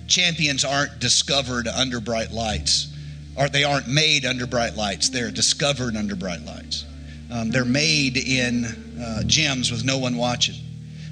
champions 0.08 0.65
aren't 0.65 0.99
discovered 0.99 1.67
under 1.67 1.99
bright 1.99 2.32
lights, 2.32 2.93
or 3.36 3.49
they 3.49 3.63
aren't 3.63 3.88
made 3.88 4.25
under 4.25 4.45
bright 4.45 4.75
lights. 4.75 5.10
They're 5.10 5.32
discovered 5.32 5.95
under 5.95 6.15
bright 6.15 6.43
lights. 6.45 6.86
Um, 7.32 7.52
they're 7.52 7.65
made 7.65 8.17
in 8.17 8.65
uh, 8.65 9.21
gyms 9.25 9.71
with 9.71 9.86
no 9.86 9.97
one 9.97 10.17
watching. 10.17 10.56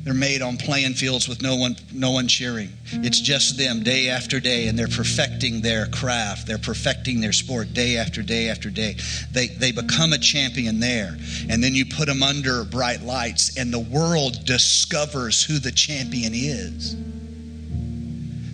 They're 0.07 0.13
made 0.13 0.41
on 0.41 0.55
playing 0.55 0.93
fields 0.93 1.27
with 1.27 1.41
no 1.41 1.57
one, 1.57 1.75
no 1.93 2.11
one 2.11 2.29
cheering. 2.29 2.69
It's 2.85 3.19
mm. 3.19 3.25
just 3.25 3.57
them 3.57 3.83
day 3.83 4.07
after 4.07 4.39
day, 4.39 4.69
and 4.69 4.79
they're 4.79 4.87
perfecting 4.87 5.59
their 5.59 5.87
craft. 5.87 6.47
They're 6.47 6.57
perfecting 6.57 7.19
their 7.19 7.33
sport 7.33 7.73
day 7.73 7.97
after 7.97 8.21
day 8.21 8.47
after 8.47 8.69
day. 8.69 8.95
They, 9.33 9.47
they 9.47 9.73
become 9.73 10.13
a 10.13 10.17
champion 10.17 10.79
there, 10.79 11.17
and 11.49 11.61
then 11.61 11.75
you 11.75 11.85
put 11.85 12.05
them 12.05 12.23
under 12.23 12.63
bright 12.63 13.01
lights, 13.01 13.57
and 13.57 13.73
the 13.73 13.79
world 13.79 14.45
discovers 14.45 15.43
who 15.43 15.59
the 15.59 15.73
champion 15.73 16.31
is. 16.33 16.95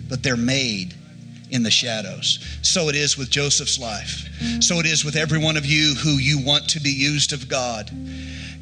But 0.08 0.24
they're 0.24 0.36
made 0.36 0.92
in 1.52 1.62
the 1.62 1.70
shadows. 1.70 2.44
So 2.62 2.88
it 2.88 2.96
is 2.96 3.16
with 3.16 3.30
Joseph's 3.30 3.78
life. 3.78 4.28
So 4.58 4.80
it 4.80 4.86
is 4.86 5.04
with 5.04 5.14
every 5.14 5.38
one 5.38 5.56
of 5.56 5.64
you 5.64 5.94
who 5.94 6.18
you 6.18 6.44
want 6.44 6.70
to 6.70 6.80
be 6.80 6.90
used 6.90 7.32
of 7.32 7.48
God. 7.48 7.92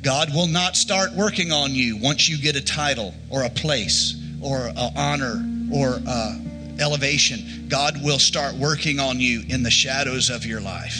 God 0.03 0.35
will 0.35 0.49
not 0.49 0.75
start 0.77 1.13
working 1.13 1.53
on 1.53 1.75
you 1.75 1.97
once 1.97 2.29
you 2.29 2.37
get 2.37 2.57
a 2.57 2.61
title 2.61 3.15
or 3.31 3.45
a 3.45 3.51
place 3.51 4.17
or 4.43 4.67
an 4.67 4.93
honor 4.97 5.45
or 5.73 6.01
elevation. 6.81 7.67
God 7.69 8.03
will 8.03 8.19
start 8.19 8.55
working 8.55 8.99
on 8.99 9.21
you 9.21 9.43
in 9.49 9.63
the 9.63 9.71
shadows 9.71 10.29
of 10.29 10.45
your 10.45 10.61
life. 10.61 10.99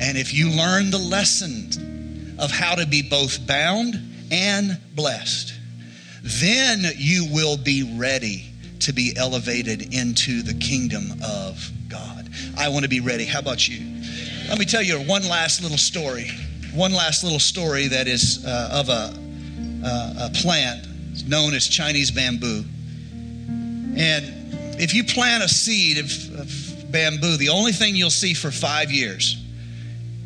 And 0.00 0.16
if 0.16 0.32
you 0.32 0.48
learn 0.50 0.90
the 0.90 0.98
lesson 0.98 2.36
of 2.38 2.50
how 2.50 2.74
to 2.76 2.86
be 2.86 3.02
both 3.02 3.46
bound 3.46 4.00
and 4.30 4.80
blessed, 4.94 5.52
then 6.22 6.84
you 6.96 7.28
will 7.30 7.58
be 7.58 7.96
ready 7.98 8.46
to 8.80 8.94
be 8.94 9.12
elevated 9.16 9.94
into 9.94 10.40
the 10.40 10.54
kingdom 10.54 11.12
of 11.22 11.70
God. 11.88 12.30
I 12.56 12.70
want 12.70 12.84
to 12.84 12.88
be 12.88 13.00
ready. 13.00 13.26
How 13.26 13.40
about 13.40 13.68
you? 13.68 14.00
Let 14.48 14.58
me 14.58 14.64
tell 14.64 14.82
you 14.82 14.98
one 15.00 15.28
last 15.28 15.62
little 15.62 15.76
story. 15.76 16.30
One 16.74 16.92
last 16.92 17.24
little 17.24 17.40
story 17.40 17.88
that 17.88 18.06
is 18.06 18.44
uh, 18.44 18.70
of 18.72 18.88
a, 18.88 19.14
uh, 19.84 20.28
a 20.28 20.30
plant 20.34 20.86
known 21.28 21.54
as 21.54 21.66
Chinese 21.66 22.10
bamboo. 22.10 22.64
And 23.96 24.80
if 24.80 24.94
you 24.94 25.04
plant 25.04 25.42
a 25.42 25.48
seed 25.48 25.98
of, 25.98 26.40
of 26.40 26.92
bamboo, 26.92 27.36
the 27.36 27.48
only 27.48 27.72
thing 27.72 27.96
you'll 27.96 28.10
see 28.10 28.34
for 28.34 28.50
five 28.50 28.92
years, 28.92 29.36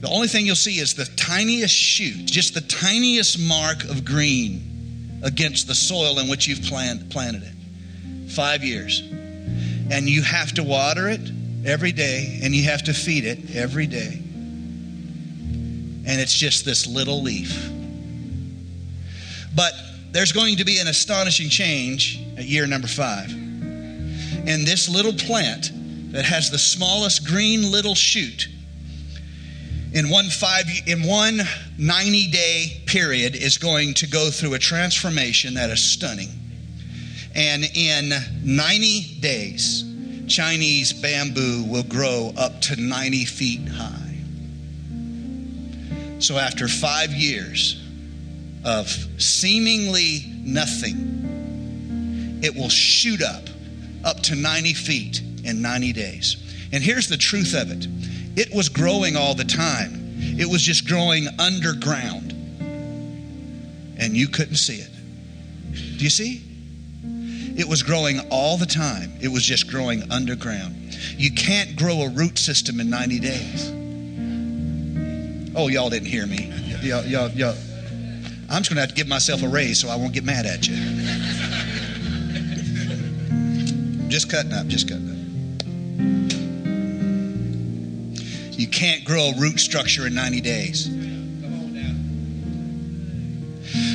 the 0.00 0.08
only 0.08 0.28
thing 0.28 0.44
you'll 0.44 0.54
see 0.54 0.78
is 0.80 0.94
the 0.94 1.06
tiniest 1.16 1.74
shoot, 1.74 2.26
just 2.26 2.52
the 2.52 2.60
tiniest 2.60 3.38
mark 3.38 3.84
of 3.84 4.04
green 4.04 5.20
against 5.22 5.66
the 5.66 5.74
soil 5.74 6.18
in 6.18 6.28
which 6.28 6.46
you've 6.46 6.62
plant, 6.62 7.08
planted 7.08 7.42
it 7.42 8.30
five 8.30 8.62
years. 8.62 9.00
And 9.00 10.08
you 10.08 10.22
have 10.22 10.52
to 10.52 10.62
water 10.62 11.08
it 11.08 11.20
every 11.64 11.92
day, 11.92 12.40
and 12.42 12.54
you 12.54 12.64
have 12.64 12.82
to 12.84 12.92
feed 12.92 13.24
it 13.24 13.54
every 13.54 13.86
day. 13.86 14.23
And 16.06 16.20
it's 16.20 16.34
just 16.34 16.64
this 16.64 16.86
little 16.86 17.22
leaf. 17.22 17.70
But 19.54 19.72
there's 20.10 20.32
going 20.32 20.56
to 20.56 20.64
be 20.64 20.78
an 20.78 20.88
astonishing 20.88 21.48
change 21.48 22.22
at 22.36 22.44
year 22.44 22.66
number 22.66 22.88
five. 22.88 23.30
And 23.30 24.66
this 24.66 24.88
little 24.88 25.12
plant 25.12 25.70
that 26.12 26.24
has 26.24 26.50
the 26.50 26.58
smallest 26.58 27.26
green 27.26 27.70
little 27.70 27.94
shoot 27.94 28.48
in 29.92 30.10
one 30.10 30.28
five 30.28 30.64
in 30.86 31.04
one 31.04 31.40
90 31.78 32.30
day 32.30 32.82
period 32.86 33.36
is 33.36 33.58
going 33.58 33.94
to 33.94 34.06
go 34.06 34.30
through 34.30 34.54
a 34.54 34.58
transformation 34.58 35.54
that 35.54 35.70
is 35.70 35.82
stunning 35.82 36.28
and 37.34 37.64
in 37.74 38.12
90 38.44 39.20
days, 39.20 39.84
Chinese 40.28 40.92
bamboo 40.92 41.64
will 41.68 41.82
grow 41.82 42.32
up 42.36 42.60
to 42.62 42.80
90 42.80 43.24
feet 43.24 43.68
high. 43.68 44.03
So, 46.18 46.38
after 46.38 46.68
five 46.68 47.12
years 47.12 47.82
of 48.64 48.88
seemingly 49.18 50.24
nothing, 50.42 52.40
it 52.42 52.54
will 52.54 52.68
shoot 52.68 53.22
up 53.22 53.48
up 54.04 54.20
to 54.20 54.34
90 54.34 54.74
feet 54.74 55.22
in 55.44 55.62
90 55.62 55.92
days. 55.92 56.36
And 56.72 56.82
here's 56.82 57.08
the 57.08 57.16
truth 57.16 57.54
of 57.54 57.70
it 57.70 57.86
it 58.36 58.52
was 58.54 58.68
growing 58.68 59.16
all 59.16 59.34
the 59.34 59.44
time, 59.44 60.16
it 60.38 60.48
was 60.48 60.62
just 60.62 60.86
growing 60.86 61.28
underground, 61.38 62.32
and 63.98 64.16
you 64.16 64.28
couldn't 64.28 64.56
see 64.56 64.76
it. 64.76 64.90
Do 65.72 66.04
you 66.04 66.10
see? 66.10 66.42
It 67.56 67.68
was 67.68 67.84
growing 67.84 68.18
all 68.30 68.56
the 68.56 68.66
time. 68.66 69.12
It 69.20 69.28
was 69.28 69.44
just 69.44 69.70
growing 69.70 70.10
underground. 70.10 70.98
You 71.16 71.30
can't 71.32 71.76
grow 71.76 72.02
a 72.02 72.08
root 72.08 72.36
system 72.36 72.80
in 72.80 72.90
90 72.90 73.20
days. 73.20 73.70
Oh, 75.56 75.68
y'all 75.68 75.90
didn't 75.90 76.08
hear 76.08 76.26
me. 76.26 76.52
Y'all, 76.82 77.04
y'all, 77.04 77.30
y'all. 77.30 77.56
I'm 78.50 78.62
just 78.62 78.70
going 78.70 78.76
to 78.76 78.80
have 78.80 78.88
to 78.90 78.94
give 78.94 79.08
myself 79.08 79.42
a 79.42 79.48
raise 79.48 79.80
so 79.80 79.88
I 79.88 79.96
won't 79.96 80.12
get 80.12 80.24
mad 80.24 80.46
at 80.46 80.66
you. 80.68 80.74
just 84.08 84.30
cutting 84.30 84.52
up, 84.52 84.66
just 84.66 84.88
cutting 84.88 85.08
up. 85.08 85.14
You 88.58 88.68
can't 88.68 89.04
grow 89.04 89.32
a 89.36 89.40
root 89.40 89.58
structure 89.60 90.06
in 90.06 90.14
90 90.14 90.40
days. 90.40 90.88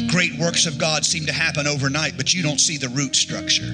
great 0.10 0.38
works 0.40 0.66
of 0.66 0.78
God 0.78 1.06
seem 1.06 1.28
to 1.28 1.32
happen 1.32 1.68
overnight, 1.68 2.18
but 2.18 2.34
you 2.34 2.42
don't 2.42 2.60
see 2.60 2.78
the 2.78 2.90
root 2.90 3.16
structure. 3.16 3.72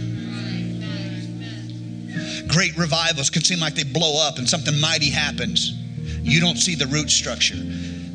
Great 2.48 2.78
revivals 2.78 3.30
can 3.30 3.44
seem 3.44 3.60
like 3.60 3.74
they 3.74 3.84
blow 3.84 4.22
up 4.28 4.38
and 4.38 4.48
something 4.48 4.80
mighty 4.80 5.10
happens. 5.10 5.74
You 6.26 6.42
don't 6.42 6.58
see 6.58 6.74
the 6.74 6.88
root 6.88 7.12
structure. 7.12 7.56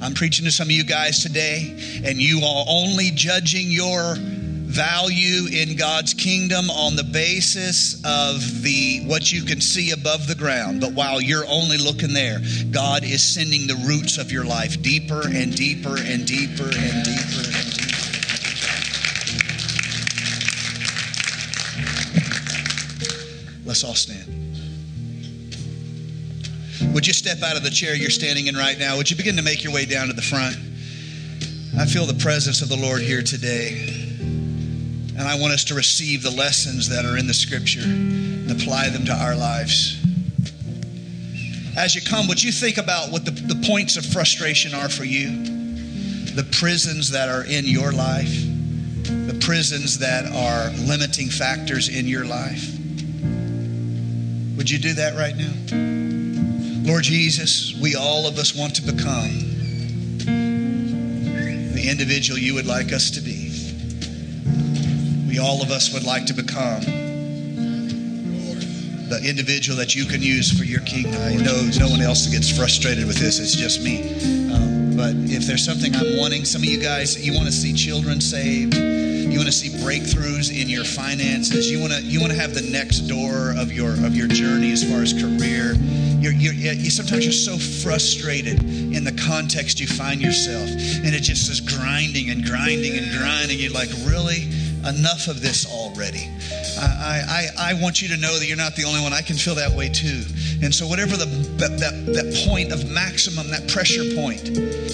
I'm 0.03 0.14
preaching 0.14 0.44
to 0.44 0.51
some 0.51 0.66
of 0.66 0.73
you 0.73 0.83
guys 0.83 1.23
today, 1.23 2.01
and 2.05 2.18
you 2.18 2.40
are 2.44 2.64
only 2.68 3.12
judging 3.14 3.70
your 3.70 4.16
value 4.16 5.46
in 5.46 5.77
God's 5.77 6.12
kingdom 6.12 6.70
on 6.70 6.96
the 6.96 7.05
basis 7.05 7.94
of 8.05 8.62
the 8.62 9.05
what 9.07 9.33
you 9.33 9.44
can 9.44 9.61
see 9.61 9.92
above 9.92 10.27
the 10.27 10.35
ground. 10.35 10.81
But 10.81 10.92
while 10.92 11.20
you're 11.20 11.46
only 11.46 11.79
looking 11.79 12.12
there, 12.12 12.40
God 12.73 13.05
is 13.05 13.23
sending 13.23 13.68
the 13.68 13.77
roots 13.87 14.18
of 14.18 14.33
your 14.33 14.44
life 14.44 14.83
deeper 14.83 15.23
and 15.27 15.55
deeper 15.55 15.96
and 15.96 16.27
deeper 16.27 16.64
and 16.64 17.05
deeper 17.05 17.46
and 17.46 17.70
deeper. 17.70 17.90
Let's 23.64 23.85
all 23.85 23.94
stand. 23.94 24.39
Would 26.83 27.07
you 27.07 27.12
step 27.12 27.43
out 27.43 27.57
of 27.57 27.62
the 27.62 27.71
chair 27.71 27.95
you're 27.95 28.11
standing 28.11 28.47
in 28.47 28.55
right 28.57 28.79
now? 28.79 28.97
Would 28.97 29.11
you 29.11 29.16
begin 29.16 29.37
to 29.37 29.43
make 29.43 29.62
your 29.62 29.73
way 29.73 29.85
down 29.85 30.09
to 30.09 30.12
the 30.12 30.23
front? 30.23 30.57
I 31.79 31.87
feel 31.87 32.07
the 32.07 32.19
presence 32.21 32.62
of 32.62 32.69
the 32.69 32.77
Lord 32.77 33.03
here 33.03 33.23
today. 33.23 34.01
And 34.19 35.23
I 35.23 35.38
want 35.38 35.53
us 35.53 35.64
to 35.64 35.75
receive 35.75 36.23
the 36.23 36.31
lessons 36.31 36.88
that 36.88 37.05
are 37.05 37.16
in 37.16 37.27
the 37.27 37.35
scripture 37.35 37.83
and 37.83 38.51
apply 38.51 38.88
them 38.88 39.05
to 39.05 39.12
our 39.12 39.37
lives. 39.37 39.99
As 41.77 41.95
you 41.95 42.01
come, 42.01 42.27
would 42.27 42.43
you 42.43 42.51
think 42.51 42.79
about 42.79 43.12
what 43.12 43.25
the, 43.25 43.31
the 43.31 43.66
points 43.66 43.97
of 43.97 44.05
frustration 44.05 44.75
are 44.75 44.88
for 44.88 45.05
you? 45.05 45.29
The 46.35 46.49
prisons 46.59 47.11
that 47.11 47.29
are 47.29 47.45
in 47.45 47.66
your 47.66 47.93
life, 47.93 48.33
the 49.05 49.38
prisons 49.40 49.99
that 49.99 50.25
are 50.27 50.71
limiting 50.87 51.29
factors 51.29 51.88
in 51.88 52.07
your 52.07 52.25
life. 52.25 52.77
Would 54.57 54.71
you 54.71 54.79
do 54.79 54.95
that 54.95 55.16
right 55.16 55.37
now? 55.37 56.10
Lord 56.90 57.05
Jesus, 57.05 57.72
we 57.81 57.94
all 57.94 58.26
of 58.26 58.37
us 58.37 58.53
want 58.53 58.74
to 58.74 58.83
become 58.83 59.31
the 61.72 61.87
individual 61.88 62.37
you 62.37 62.55
would 62.55 62.66
like 62.66 62.92
us 62.92 63.12
to 63.12 63.20
be. 63.20 63.46
We 65.29 65.38
all 65.38 65.62
of 65.62 65.70
us 65.70 65.94
would 65.94 66.03
like 66.03 66.26
to 66.26 66.35
become 66.35 66.81
the 69.09 69.20
individual 69.24 69.79
that 69.79 69.94
you 69.94 70.05
can 70.05 70.20
use 70.20 70.50
for 70.50 70.64
your 70.64 70.81
kingdom. 70.81 71.14
I 71.22 71.37
know 71.37 71.70
no 71.79 71.88
one 71.88 72.00
else 72.00 72.26
gets 72.26 72.50
frustrated 72.50 73.07
with 73.07 73.18
this, 73.18 73.38
it's 73.38 73.55
just 73.55 73.85
me. 73.85 74.50
Um, 74.53 74.96
but 74.96 75.14
if 75.31 75.46
there's 75.46 75.64
something 75.64 75.94
I'm 75.94 76.18
wanting, 76.18 76.44
some 76.44 76.62
of 76.62 76.68
you 76.68 76.81
guys, 76.81 77.24
you 77.24 77.35
want 77.35 77.46
to 77.46 77.53
see 77.53 77.72
children 77.72 78.20
saved 78.20 78.74
you 79.31 79.38
want 79.38 79.46
to 79.46 79.53
see 79.53 79.68
breakthroughs 79.68 80.50
in 80.50 80.68
your 80.68 80.83
finances. 80.83 81.70
You 81.70 81.79
want 81.79 81.92
to 81.92 82.03
you 82.03 82.20
want 82.20 82.33
to 82.33 82.38
have 82.38 82.53
the 82.53 82.62
next 82.62 83.07
door 83.07 83.55
of 83.57 83.70
your 83.70 83.92
of 84.05 84.16
your 84.16 84.26
journey 84.26 84.72
as 84.72 84.83
far 84.83 85.03
as 85.03 85.12
career. 85.12 85.74
You're, 86.20 86.33
you're, 86.33 86.52
you 86.52 86.90
sometimes 86.90 87.24
you're 87.24 87.33
so 87.33 87.56
frustrated 87.56 88.61
in 88.62 89.04
the 89.04 89.12
context 89.12 89.80
you 89.80 89.87
find 89.87 90.20
yourself, 90.20 90.68
and 90.68 91.14
it 91.14 91.22
just 91.22 91.50
is 91.50 91.61
grinding 91.61 92.30
and 92.30 92.44
grinding 92.44 92.96
and 92.98 93.11
grinding. 93.18 93.59
You're 93.59 93.72
like, 93.72 93.90
really? 94.04 94.48
Enough 94.80 95.28
of 95.28 95.42
this 95.42 95.66
already. 95.66 96.30
I, 96.80 97.48
I, 97.59 97.72
I 97.72 97.74
want 97.74 98.00
you 98.00 98.09
to 98.09 98.16
know 98.16 98.38
that 98.38 98.46
you're 98.46 98.56
not 98.56 98.76
the 98.76 98.85
only 98.85 99.00
one. 99.02 99.12
I 99.12 99.20
can 99.20 99.37
feel 99.37 99.54
that 99.56 99.70
way 99.76 99.90
too. 99.90 100.24
And 100.62 100.74
so, 100.74 100.87
whatever 100.87 101.16
the 101.16 101.26
that, 101.61 101.78
that, 101.80 102.06
that 102.14 102.44
point 102.48 102.72
of 102.72 102.90
maximum, 102.90 103.50
that 103.50 103.68
pressure 103.68 104.04
point, 104.14 104.44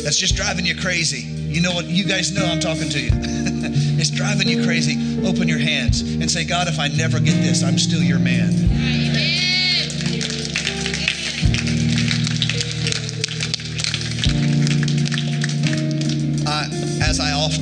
that's 0.02 0.18
just 0.18 0.34
driving 0.34 0.66
you 0.66 0.74
crazy. 0.74 1.22
You 1.22 1.60
know 1.60 1.72
what? 1.72 1.86
You 1.86 2.04
guys 2.04 2.32
know 2.32 2.44
I'm 2.44 2.60
talking 2.60 2.88
to 2.88 3.00
you. 3.00 3.10
it's 3.98 4.10
driving 4.10 4.48
you 4.48 4.64
crazy, 4.64 5.26
open 5.26 5.48
your 5.48 5.58
hands 5.58 6.02
and 6.02 6.30
say, 6.30 6.44
God, 6.44 6.68
if 6.68 6.78
I 6.78 6.88
never 6.88 7.18
get 7.18 7.40
this, 7.42 7.62
I'm 7.62 7.78
still 7.78 8.02
your 8.02 8.18
man. 8.18 9.06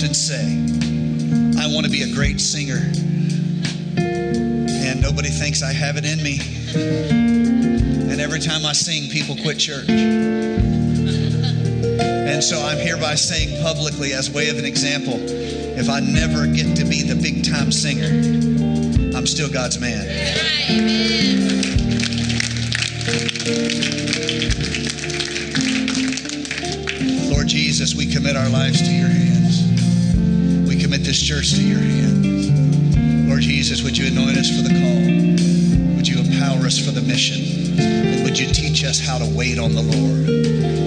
Often 0.05 0.14
say, 0.14 0.45
I 1.59 1.67
want 1.73 1.87
to 1.87 1.90
be 1.90 2.03
a 2.03 2.12
great 2.12 2.38
singer. 2.38 2.93
And 3.97 5.01
nobody 5.01 5.31
thinks 5.31 5.62
I 5.62 5.73
have 5.73 5.97
it 5.97 6.05
in 6.05 6.23
me. 6.23 6.40
And 8.12 8.21
every 8.21 8.40
time 8.40 8.67
I 8.67 8.75
sing, 8.75 9.09
people 9.09 9.35
quit 9.37 9.59
church. 9.59 9.88
And 12.29 12.45
so 12.45 12.61
I'm 12.61 12.77
hereby 12.77 13.14
saying 13.14 13.62
publicly, 13.62 14.12
as 14.12 14.31
way 14.31 14.51
of 14.51 14.59
an 14.59 14.67
example, 14.67 15.14
if 15.19 15.88
I 15.88 16.01
never 16.01 16.47
get 16.47 16.77
to 16.77 16.85
be 16.85 17.03
the 17.03 17.14
big 17.14 17.43
time 17.51 17.73
singer, 17.73 18.09
I'm 19.17 19.27
still 19.27 19.49
God's 19.49 19.81
man. 19.81 20.05
Lord 27.31 27.49
Jesus, 27.49 27.95
we 27.95 28.05
commit 28.12 28.37
our 28.37 28.51
lives 28.51 28.83
to 28.83 28.90
your 28.90 29.09
hands. 29.09 29.44
Commit 30.95 31.07
this 31.09 31.21
church 31.21 31.55
to 31.55 31.61
your 31.61 31.81
hands. 31.81 33.27
Lord 33.27 33.41
Jesus, 33.41 33.83
would 33.83 33.99
you 33.99 34.07
anoint 34.07 34.39
us 34.39 34.49
for 34.49 34.63
the 34.63 34.69
call? 34.71 35.97
Would 35.97 36.07
you 36.07 36.21
empower 36.21 36.65
us 36.67 36.79
for 36.79 36.93
the 36.93 37.03
mission? 37.03 37.81
And 37.81 38.23
would 38.23 38.39
you 38.39 38.47
teach 38.47 38.85
us 38.85 39.01
how 39.01 39.19
to 39.19 39.27
wait 39.37 39.59
on 39.59 39.75
the 39.75 39.83
Lord 39.83 40.29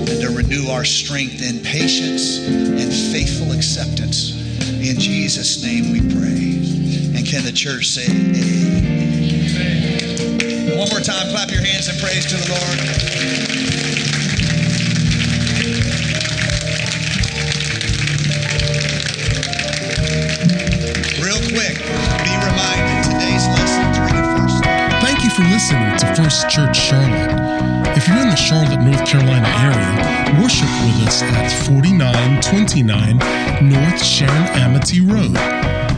and 0.07 0.21
to 0.21 0.29
renew 0.29 0.69
our 0.69 0.85
strength 0.85 1.43
in 1.43 1.61
patience 1.61 2.39
and 2.39 2.89
faithful 3.11 3.51
acceptance? 3.51 4.31
In 4.79 4.97
Jesus' 4.97 5.61
name 5.61 5.91
we 5.91 5.99
pray. 5.99 6.55
And 7.11 7.27
can 7.27 7.43
the 7.43 7.51
church 7.51 7.87
say 7.87 8.05
amen? 8.07 9.27
One 10.79 10.87
more 10.87 11.01
time, 11.01 11.27
clap 11.31 11.51
your 11.51 11.59
hands 11.59 11.89
and 11.89 11.99
praise 11.99 12.25
to 12.27 12.37
the 12.37 12.47
Lord. 12.47 13.46
Listening 25.57 25.97
to 25.97 26.05
First 26.13 26.45
Church 26.51 26.77
Charlotte. 26.77 27.33
If 27.97 28.07
you're 28.07 28.19
in 28.19 28.29
the 28.29 28.35
Charlotte, 28.35 28.79
North 28.79 29.03
Carolina 29.07 29.47
area, 29.65 29.89
worship 30.39 30.69
with 30.85 31.07
us 31.07 31.23
at 31.23 31.49
4929 31.65 33.17
North 33.67 34.03
Sharon 34.03 34.47
Amity 34.53 35.01
Road. 35.01 35.35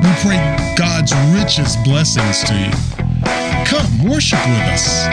We 0.03 0.11
pray 0.23 0.41
God's 0.77 1.13
richest 1.35 1.83
blessings 1.85 2.45
to 2.45 2.55
you. 2.55 2.71
Come 3.65 4.05
worship 4.09 4.39
with 4.47 4.69
us. 4.73 5.07